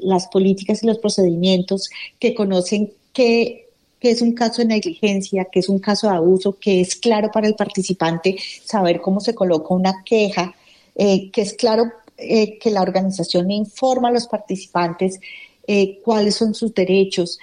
[0.03, 1.89] las políticas y los procedimientos,
[2.19, 3.70] que conocen qué
[4.01, 7.31] que es un caso de negligencia, que es un caso de abuso, que es claro
[7.31, 10.55] para el participante saber cómo se coloca una queja,
[10.97, 11.85] eh, que es claro
[12.17, 15.21] eh, que la organización informa a los participantes
[15.67, 17.39] eh, cuáles son sus derechos,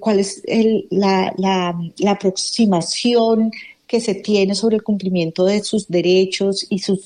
[0.00, 0.42] cuál es
[0.90, 1.32] la,
[2.06, 3.50] aproximación
[3.86, 7.00] que se tiene sobre el cumplimiento de sus derechos y su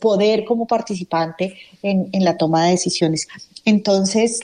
[0.00, 3.28] poder como participante en, en, la toma de decisiones.
[3.64, 4.40] Entonces,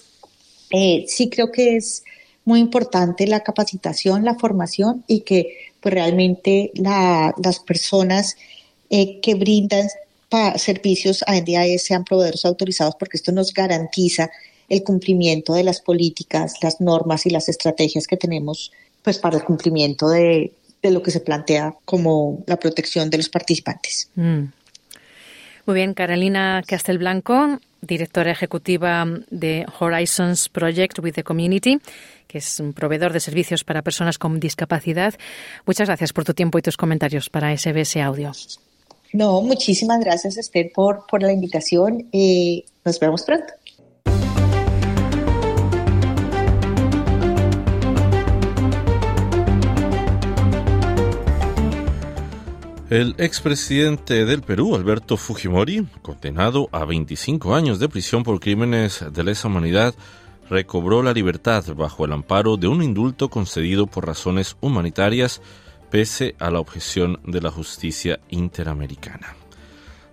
[0.70, 2.04] sí creo que es
[2.44, 8.36] muy importante la capacitación, la formación y que pues, realmente las personas
[8.90, 9.88] eh, que brindan
[10.56, 14.30] servicios a NDIS sean proveedores autorizados porque esto nos garantiza
[14.68, 18.72] el cumplimiento de las políticas, las normas y las estrategias que tenemos
[19.02, 24.10] pues para el cumplimiento de, lo que se plantea como la protección de los participantes.
[24.16, 24.44] Mm.
[25.66, 31.78] Muy bien, Carolina Castelblanco, directora ejecutiva de Horizons Project with the Community
[32.34, 35.14] que es un proveedor de servicios para personas con discapacidad.
[35.66, 38.32] Muchas gracias por tu tiempo y tus comentarios para SBS Audio.
[39.12, 42.08] No, muchísimas gracias, Esther, por, por la invitación.
[42.10, 43.54] y nos vemos pronto.
[52.90, 59.22] El expresidente del Perú, Alberto Fujimori, condenado a 25 años de prisión por crímenes de
[59.22, 59.94] lesa humanidad,
[60.48, 65.40] recobró la libertad bajo el amparo de un indulto concedido por razones humanitarias
[65.90, 69.36] pese a la objeción de la justicia interamericana.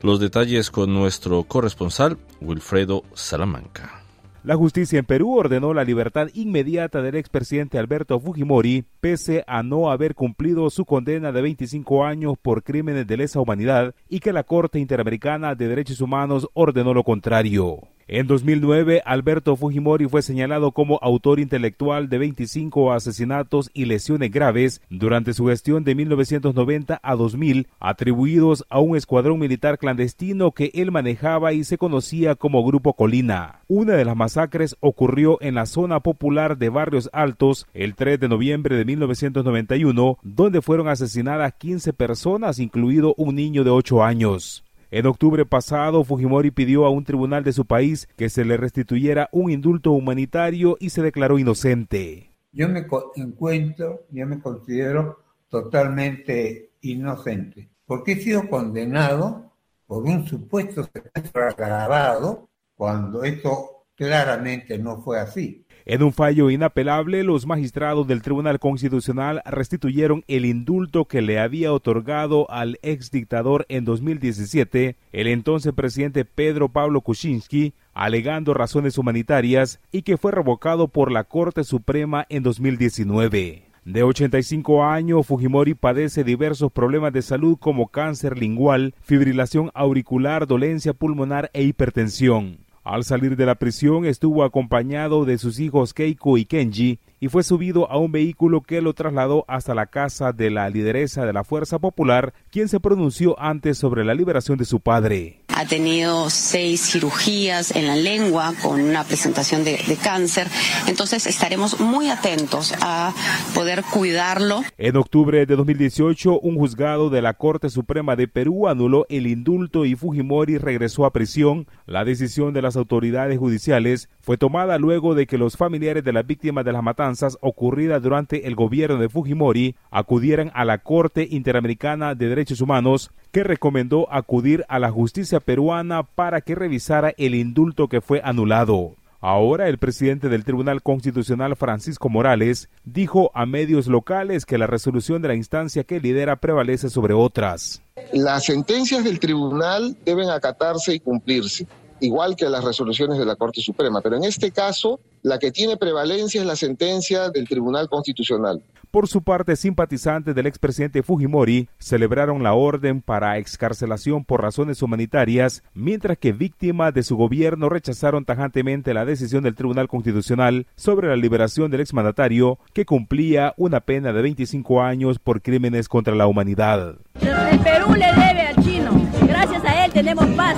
[0.01, 4.01] Los detalles con nuestro corresponsal Wilfredo Salamanca.
[4.43, 9.91] La justicia en Perú ordenó la libertad inmediata del expresidente Alberto Fujimori, pese a no
[9.91, 14.43] haber cumplido su condena de 25 años por crímenes de lesa humanidad y que la
[14.43, 17.82] Corte Interamericana de Derechos Humanos ordenó lo contrario.
[18.14, 24.82] En 2009, Alberto Fujimori fue señalado como autor intelectual de 25 asesinatos y lesiones graves
[24.89, 30.91] durante su gestión de 1990 a 2000, atribuidos a un escuadrón militar clandestino que él
[30.91, 33.62] manejaba y se conocía como Grupo Colina.
[33.70, 38.28] Una de las masacres ocurrió en la zona popular de Barrios Altos el 3 de
[38.28, 44.66] noviembre de 1991, donde fueron asesinadas 15 personas, incluido un niño de 8 años.
[44.93, 49.29] En octubre pasado, Fujimori pidió a un tribunal de su país que se le restituyera
[49.31, 52.31] un indulto humanitario y se declaró inocente.
[52.51, 52.85] Yo me
[53.15, 59.53] encuentro, yo me considero totalmente inocente, porque he sido condenado
[59.87, 65.65] por un supuesto secuestro agravado cuando esto claramente no fue así.
[65.86, 71.73] En un fallo inapelable, los magistrados del Tribunal Constitucional restituyeron el indulto que le había
[71.73, 79.79] otorgado al ex dictador en 2017 el entonces presidente Pedro Pablo Kuczynski, alegando razones humanitarias
[79.91, 83.63] y que fue revocado por la Corte Suprema en 2019.
[83.84, 90.93] De 85 años, Fujimori padece diversos problemas de salud como cáncer lingual, fibrilación auricular, dolencia
[90.93, 92.59] pulmonar e hipertensión.
[92.84, 97.43] Al salir de la prisión estuvo acompañado de sus hijos Keiko y Kenji y fue
[97.43, 101.43] subido a un vehículo que lo trasladó hasta la casa de la lideresa de la
[101.43, 105.38] Fuerza Popular, quien se pronunció antes sobre la liberación de su padre.
[105.53, 110.47] Ha tenido seis cirugías en la lengua con una presentación de, cáncer,
[110.88, 113.13] entonces estaremos muy atentos a
[113.53, 114.63] poder cuidarlo.
[114.80, 119.86] En octubre de 2018, un juzgado de la Corte Suprema de Perú anuló el indulto
[119.86, 121.67] y Fujimori regresó a prisión.
[121.86, 126.26] La decisión de las autoridades judiciales fue tomada luego de que los familiares de las
[126.26, 132.13] víctimas de las matanzas ocurridas durante el gobierno de Fujimori acudieran a la Corte Interamericana
[132.13, 137.88] de Derechos Humanos, que recomendó acudir a la justicia peruana para que revisara el indulto
[137.88, 138.95] que fue anulado.
[139.24, 145.22] Ahora el presidente del Tribunal Constitucional, Francisco Morales, dijo a medios locales que la resolución
[145.22, 147.84] de la instancia que lidera prevalece sobre otras.
[148.13, 151.67] Las sentencias del tribunal deben acatarse y cumplirse
[152.01, 154.01] igual que las resoluciones de la Corte Suprema.
[154.01, 158.61] Pero en este caso, la que tiene prevalencia es la sentencia del Tribunal Constitucional.
[158.91, 165.63] Por su parte, simpatizantes del expresidente Fujimori celebraron la orden para excarcelación por razones humanitarias,
[165.73, 171.15] mientras que víctimas de su gobierno rechazaron tajantemente la decisión del Tribunal Constitucional sobre la
[171.15, 176.95] liberación del exmandatario, que cumplía una pena de 25 años por crímenes contra la humanidad.
[177.21, 178.91] El Perú le debe al chino.
[179.25, 180.57] Gracias a él tenemos paz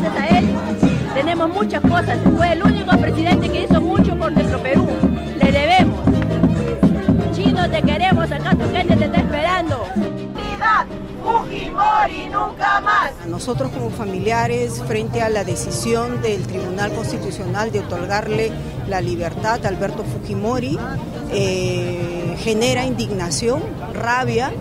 [0.00, 0.44] gracias a él
[1.14, 2.18] tenemos muchas cosas.
[2.36, 4.86] Fue el único presidente que hizo mucho por nuestro Perú.
[5.36, 6.00] Le debemos.
[7.32, 9.86] Chino, te queremos, acá tu gente te está esperando.
[11.22, 13.12] Fujimori nunca más.
[13.26, 18.52] Nosotros como familiares, frente a la decisión del Tribunal Constitucional de otorgarle
[18.88, 20.78] la libertad a Alberto Fujimori,
[21.32, 23.62] eh, genera indignación,
[23.94, 24.52] rabia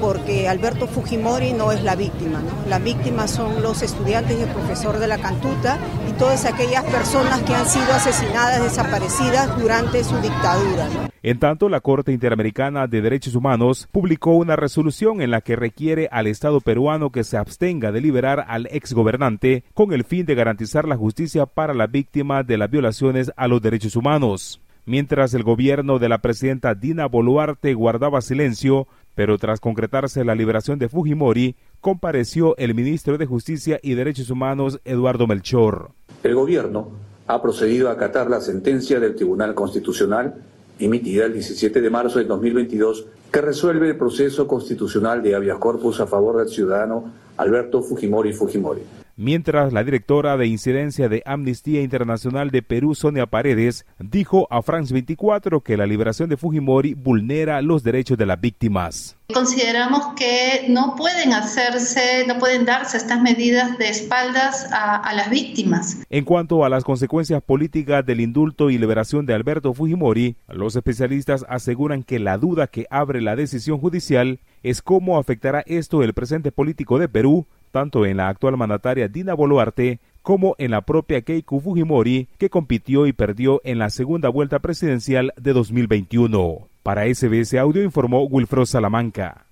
[0.00, 2.40] porque Alberto Fujimori no es la víctima.
[2.40, 2.68] ¿no?
[2.68, 5.78] La víctima son los estudiantes y el profesor de la Cantuta
[6.08, 10.88] y todas aquellas personas que han sido asesinadas, desaparecidas durante su dictadura.
[11.22, 16.06] En tanto, la Corte Interamericana de Derechos Humanos publicó una resolución en la que requiere
[16.12, 20.86] al Estado peruano que se abstenga de liberar al exgobernante con el fin de garantizar
[20.86, 24.60] la justicia para las víctimas de las violaciones a los derechos humanos.
[24.86, 30.78] Mientras el gobierno de la presidenta Dina Boluarte guardaba silencio, pero tras concretarse la liberación
[30.78, 35.90] de Fujimori, compareció el ministro de Justicia y Derechos Humanos, Eduardo Melchor.
[36.22, 36.90] El gobierno
[37.26, 40.34] ha procedido a acatar la sentencia del Tribunal Constitucional
[40.78, 46.00] emitida el 17 de marzo de 2022 que resuelve el proceso constitucional de habeas corpus
[46.00, 48.82] a favor del ciudadano Alberto Fujimori Fujimori
[49.16, 54.92] mientras la directora de incidencia de Amnistía Internacional de Perú, Sonia Paredes, dijo a France
[54.92, 59.16] 24 que la liberación de Fujimori vulnera los derechos de las víctimas.
[59.32, 65.98] Consideramos que no pueden hacerse, no pueden darse estas medidas de espaldas a, las víctimas.
[66.10, 71.46] En cuanto a las consecuencias políticas del indulto y liberación de Alberto Fujimori, los especialistas
[71.48, 76.52] aseguran que la duda que abre la decisión judicial es cómo afectará esto el presente
[76.52, 81.58] político de Perú, tanto en la actual mandataria Dina Boluarte como en la propia Keiko
[81.58, 86.68] Fujimori, que compitió y perdió en la segunda vuelta presidencial de 2021.
[86.84, 89.43] Para SBS Audio informó Wilfro Salamanca.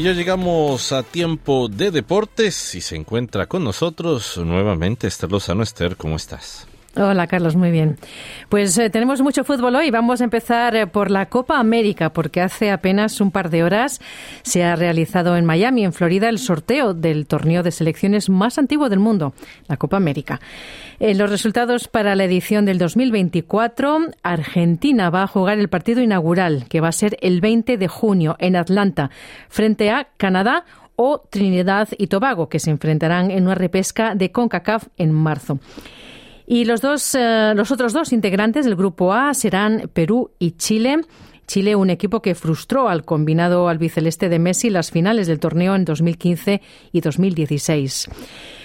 [0.00, 5.62] Y ya llegamos a tiempo de deportes y se encuentra con nosotros nuevamente Esther Lozano.
[5.62, 6.66] Esther, ¿cómo estás?
[6.96, 7.98] Hola Carlos, muy bien.
[8.48, 9.92] Pues eh, tenemos mucho fútbol hoy.
[9.92, 14.00] Vamos a empezar eh, por la Copa América, porque hace apenas un par de horas
[14.42, 18.88] se ha realizado en Miami, en Florida, el sorteo del torneo de selecciones más antiguo
[18.88, 19.34] del mundo,
[19.68, 20.40] la Copa América.
[20.98, 26.66] En los resultados para la edición del 2024, Argentina va a jugar el partido inaugural,
[26.68, 29.10] que va a ser el 20 de junio en Atlanta,
[29.48, 30.64] frente a Canadá
[30.96, 35.60] o Trinidad y Tobago, que se enfrentarán en una repesca de CONCACAF en marzo.
[36.52, 41.02] Y los, dos, eh, los otros dos integrantes del Grupo A serán Perú y Chile.
[41.46, 45.84] Chile, un equipo que frustró al combinado albiceleste de Messi las finales del torneo en
[45.84, 48.10] 2015 y 2016.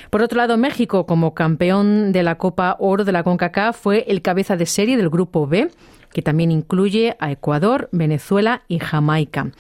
[0.10, 4.24] Por otro lado, México, como campeón de la Copa Oro de la CONCACAF, fue el
[4.24, 5.70] cabeza de serie del Grupo B,
[6.12, 9.52] que también incluye a Ecuador, Venezuela y Jamaica.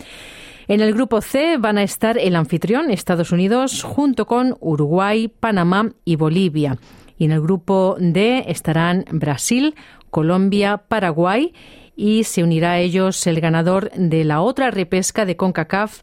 [0.68, 5.92] En el grupo C van a estar el anfitrión, Estados Unidos, junto con Uruguay, Panamá
[6.06, 6.80] y Bolivia.
[7.18, 9.76] Y en el grupo D estarán Brasil,
[10.10, 11.54] Colombia, Paraguay
[11.96, 16.02] y se unirá a ellos el ganador de la otra repesca de CONCACAF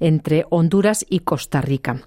[0.00, 2.02] entre Honduras y Costa Rica.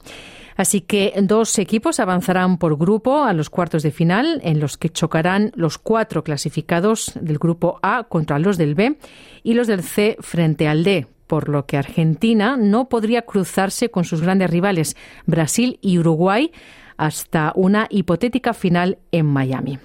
[0.55, 4.89] Así que dos equipos avanzarán por grupo a los cuartos de final, en los que
[4.89, 8.97] chocarán los cuatro clasificados del grupo A contra los del B
[9.43, 14.03] y los del C frente al D, por lo que Argentina no podría cruzarse con
[14.03, 16.51] sus grandes rivales Brasil y Uruguay
[16.97, 19.79] hasta una hipotética final en Miami.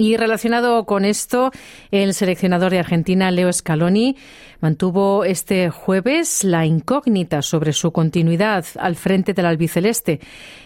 [0.00, 1.50] Y relacionado con esto,
[1.90, 4.16] el seleccionador de Argentina, Leo Scaloni,
[4.60, 10.20] mantuvo este jueves la incógnita sobre su continuidad al frente del albiceleste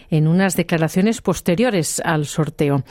[0.09, 2.85] en unas declaraciones posteriores al sorteo.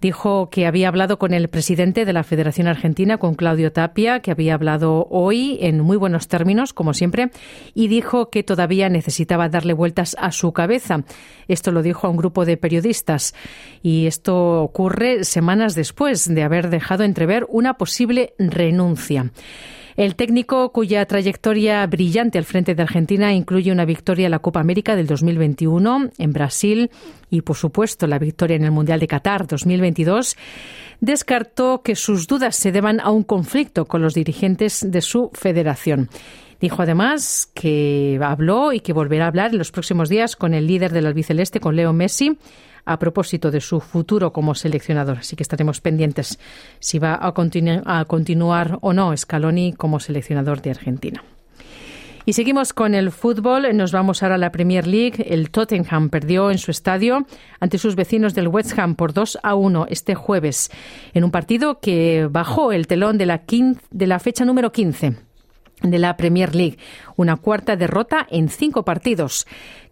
[0.00, 4.30] Dijo que había hablado con el presidente de la Federación Argentina, con Claudio Tapia, que
[4.30, 7.30] había hablado hoy en muy buenos términos, como siempre,
[7.74, 11.04] y dijo que todavía necesitaba darle vueltas a su cabeza.
[11.48, 13.34] Esto lo dijo a un grupo de periodistas.
[13.82, 19.30] Y esto ocurre semanas después de haber dejado entrever una posible renuncia.
[20.00, 24.58] El técnico cuya trayectoria brillante al frente de Argentina incluye una victoria en la Copa
[24.58, 26.90] América del 2021 en Brasil
[27.28, 30.38] y, por supuesto, la victoria en el Mundial de Qatar 2022,
[31.02, 36.08] descartó que sus dudas se deban a un conflicto con los dirigentes de su federación.
[36.62, 40.66] Dijo además que habló y que volverá a hablar en los próximos días con el
[40.66, 42.38] líder del albiceleste, con Leo Messi,
[42.84, 45.18] a propósito de su futuro como seleccionador.
[45.18, 46.38] Así que estaremos pendientes
[46.78, 51.22] si va a, continuar o no Scaloni como seleccionador de Argentina.
[52.26, 53.76] Y seguimos con el fútbol.
[53.76, 55.24] Nos vamos ahora a la Premier League.
[55.26, 57.26] El Tottenham perdió en su estadio
[57.58, 60.70] ante sus vecinos del West Ham por 2 a 1 este jueves,
[61.14, 63.42] en un partido que bajó el telón de la,
[63.90, 65.16] de la fecha número 15
[65.82, 66.78] de la Premier League.
[67.16, 69.46] Una cuarta derrota en cinco partidos.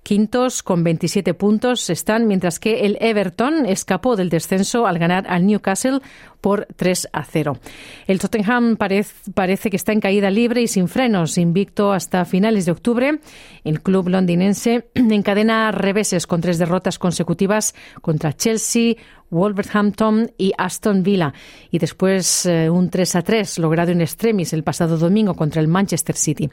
[0.09, 5.47] Quintos con 27 puntos están, mientras que el Everton escapó del descenso al ganar al
[5.47, 6.01] Newcastle
[6.41, 7.59] por 3 a 0.
[8.07, 12.73] El Tottenham parece que está en caída libre y sin frenos, invicto hasta finales de
[12.73, 13.19] octubre.
[13.65, 18.95] El club londinense encadena reveses con tres derrotas consecutivas contra Chelsea,
[19.31, 21.35] Wolverhampton y Aston Villa.
[21.71, 25.69] Y después eh, un 3 a 3 logrado en extremis el pasado domingo contra el
[25.69, 26.49] Manchester City.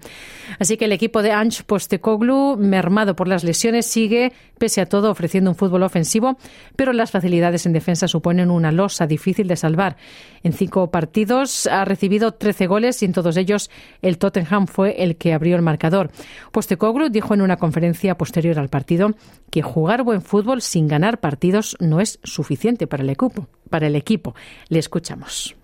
[0.59, 5.11] Así que el equipo de Ange Postecoglou, mermado por las lesiones, sigue, pese a todo,
[5.11, 6.37] ofreciendo un fútbol ofensivo,
[6.75, 9.97] pero las facilidades en defensa suponen una losa difícil de salvar.
[10.43, 13.69] En cinco partidos ha recibido 13 goles y en todos ellos
[14.01, 16.11] el Tottenham fue el que abrió el marcador.
[16.51, 19.15] Postecoglou dijo en una conferencia posterior al partido
[19.51, 23.47] que jugar buen fútbol sin ganar partidos no es suficiente para el equipo.
[23.69, 24.35] Para el equipo.
[24.69, 25.55] Le escuchamos.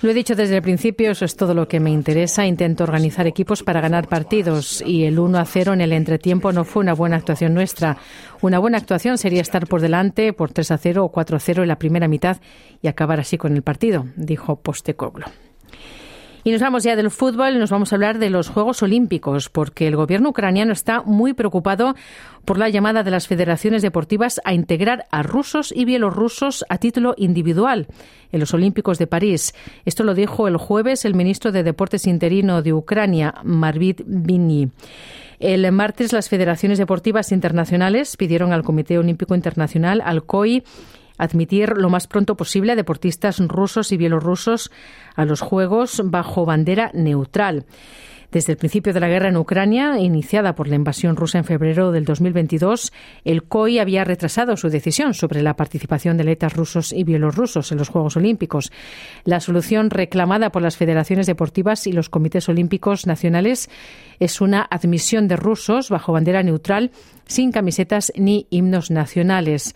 [0.00, 2.46] Lo he dicho desde el principio, eso es todo lo que me interesa.
[2.46, 6.64] Intento organizar equipos para ganar partidos y el 1 a 0 en el entretiempo no
[6.64, 7.96] fue una buena actuación nuestra.
[8.40, 11.62] Una buena actuación sería estar por delante por 3 a 0 o 4 a 0
[11.62, 12.36] en la primera mitad
[12.80, 15.26] y acabar así con el partido, dijo Postecoglo.
[16.44, 19.86] Y nos vamos ya del fútbol, nos vamos a hablar de los Juegos Olímpicos, porque
[19.88, 21.94] el gobierno ucraniano está muy preocupado
[22.44, 27.14] por la llamada de las federaciones deportivas a integrar a rusos y bielorrusos a título
[27.16, 27.88] individual
[28.32, 29.54] en los Olímpicos de París.
[29.84, 34.70] Esto lo dijo el jueves el ministro de Deportes interino de Ucrania, Marvit Vini.
[35.40, 40.64] El martes las federaciones deportivas internacionales pidieron al Comité Olímpico Internacional, al COI,
[41.18, 44.70] admitir lo más pronto posible a deportistas rusos y bielorrusos
[45.14, 47.66] a los Juegos bajo bandera neutral.
[48.30, 51.92] Desde el principio de la guerra en Ucrania, iniciada por la invasión rusa en febrero
[51.92, 52.92] del 2022,
[53.24, 57.78] el COI había retrasado su decisión sobre la participación de atletas rusos y bielorrusos en
[57.78, 58.70] los Juegos Olímpicos.
[59.24, 63.70] La solución reclamada por las federaciones deportivas y los comités olímpicos nacionales
[64.20, 66.90] es una admisión de rusos bajo bandera neutral
[67.28, 69.74] sin camisetas ni himnos nacionales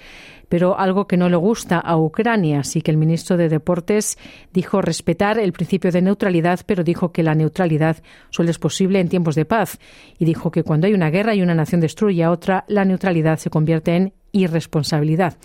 [0.53, 2.61] pero algo que no le gusta a Ucrania.
[2.61, 4.19] Así que el ministro de Deportes
[4.53, 9.09] dijo respetar el principio de neutralidad, pero dijo que la neutralidad solo es posible en
[9.09, 9.79] tiempos de paz.
[10.19, 13.39] Y dijo que cuando hay una guerra y una nación destruye a otra, la neutralidad
[13.39, 15.39] se convierte en irresponsabilidad.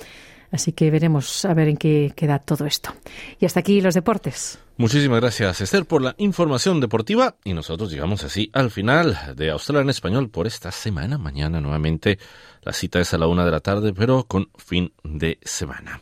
[0.52, 2.94] Así que veremos a ver en qué queda todo esto.
[3.40, 4.60] Y hasta aquí los deportes.
[4.78, 7.36] Muchísimas gracias, Esther, por la información deportiva.
[7.44, 11.18] Y nosotros llegamos así al final de Australia en Español por esta semana.
[11.18, 12.20] Mañana nuevamente
[12.62, 16.02] la cita es a la una de la tarde, pero con fin de semana.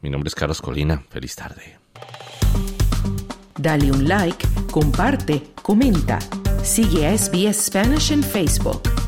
[0.00, 1.02] Mi nombre es Carlos Colina.
[1.10, 1.78] Feliz tarde.
[3.58, 6.18] Dale un like, comparte, comenta.
[6.62, 9.01] Sigue a SBS Spanish en Facebook.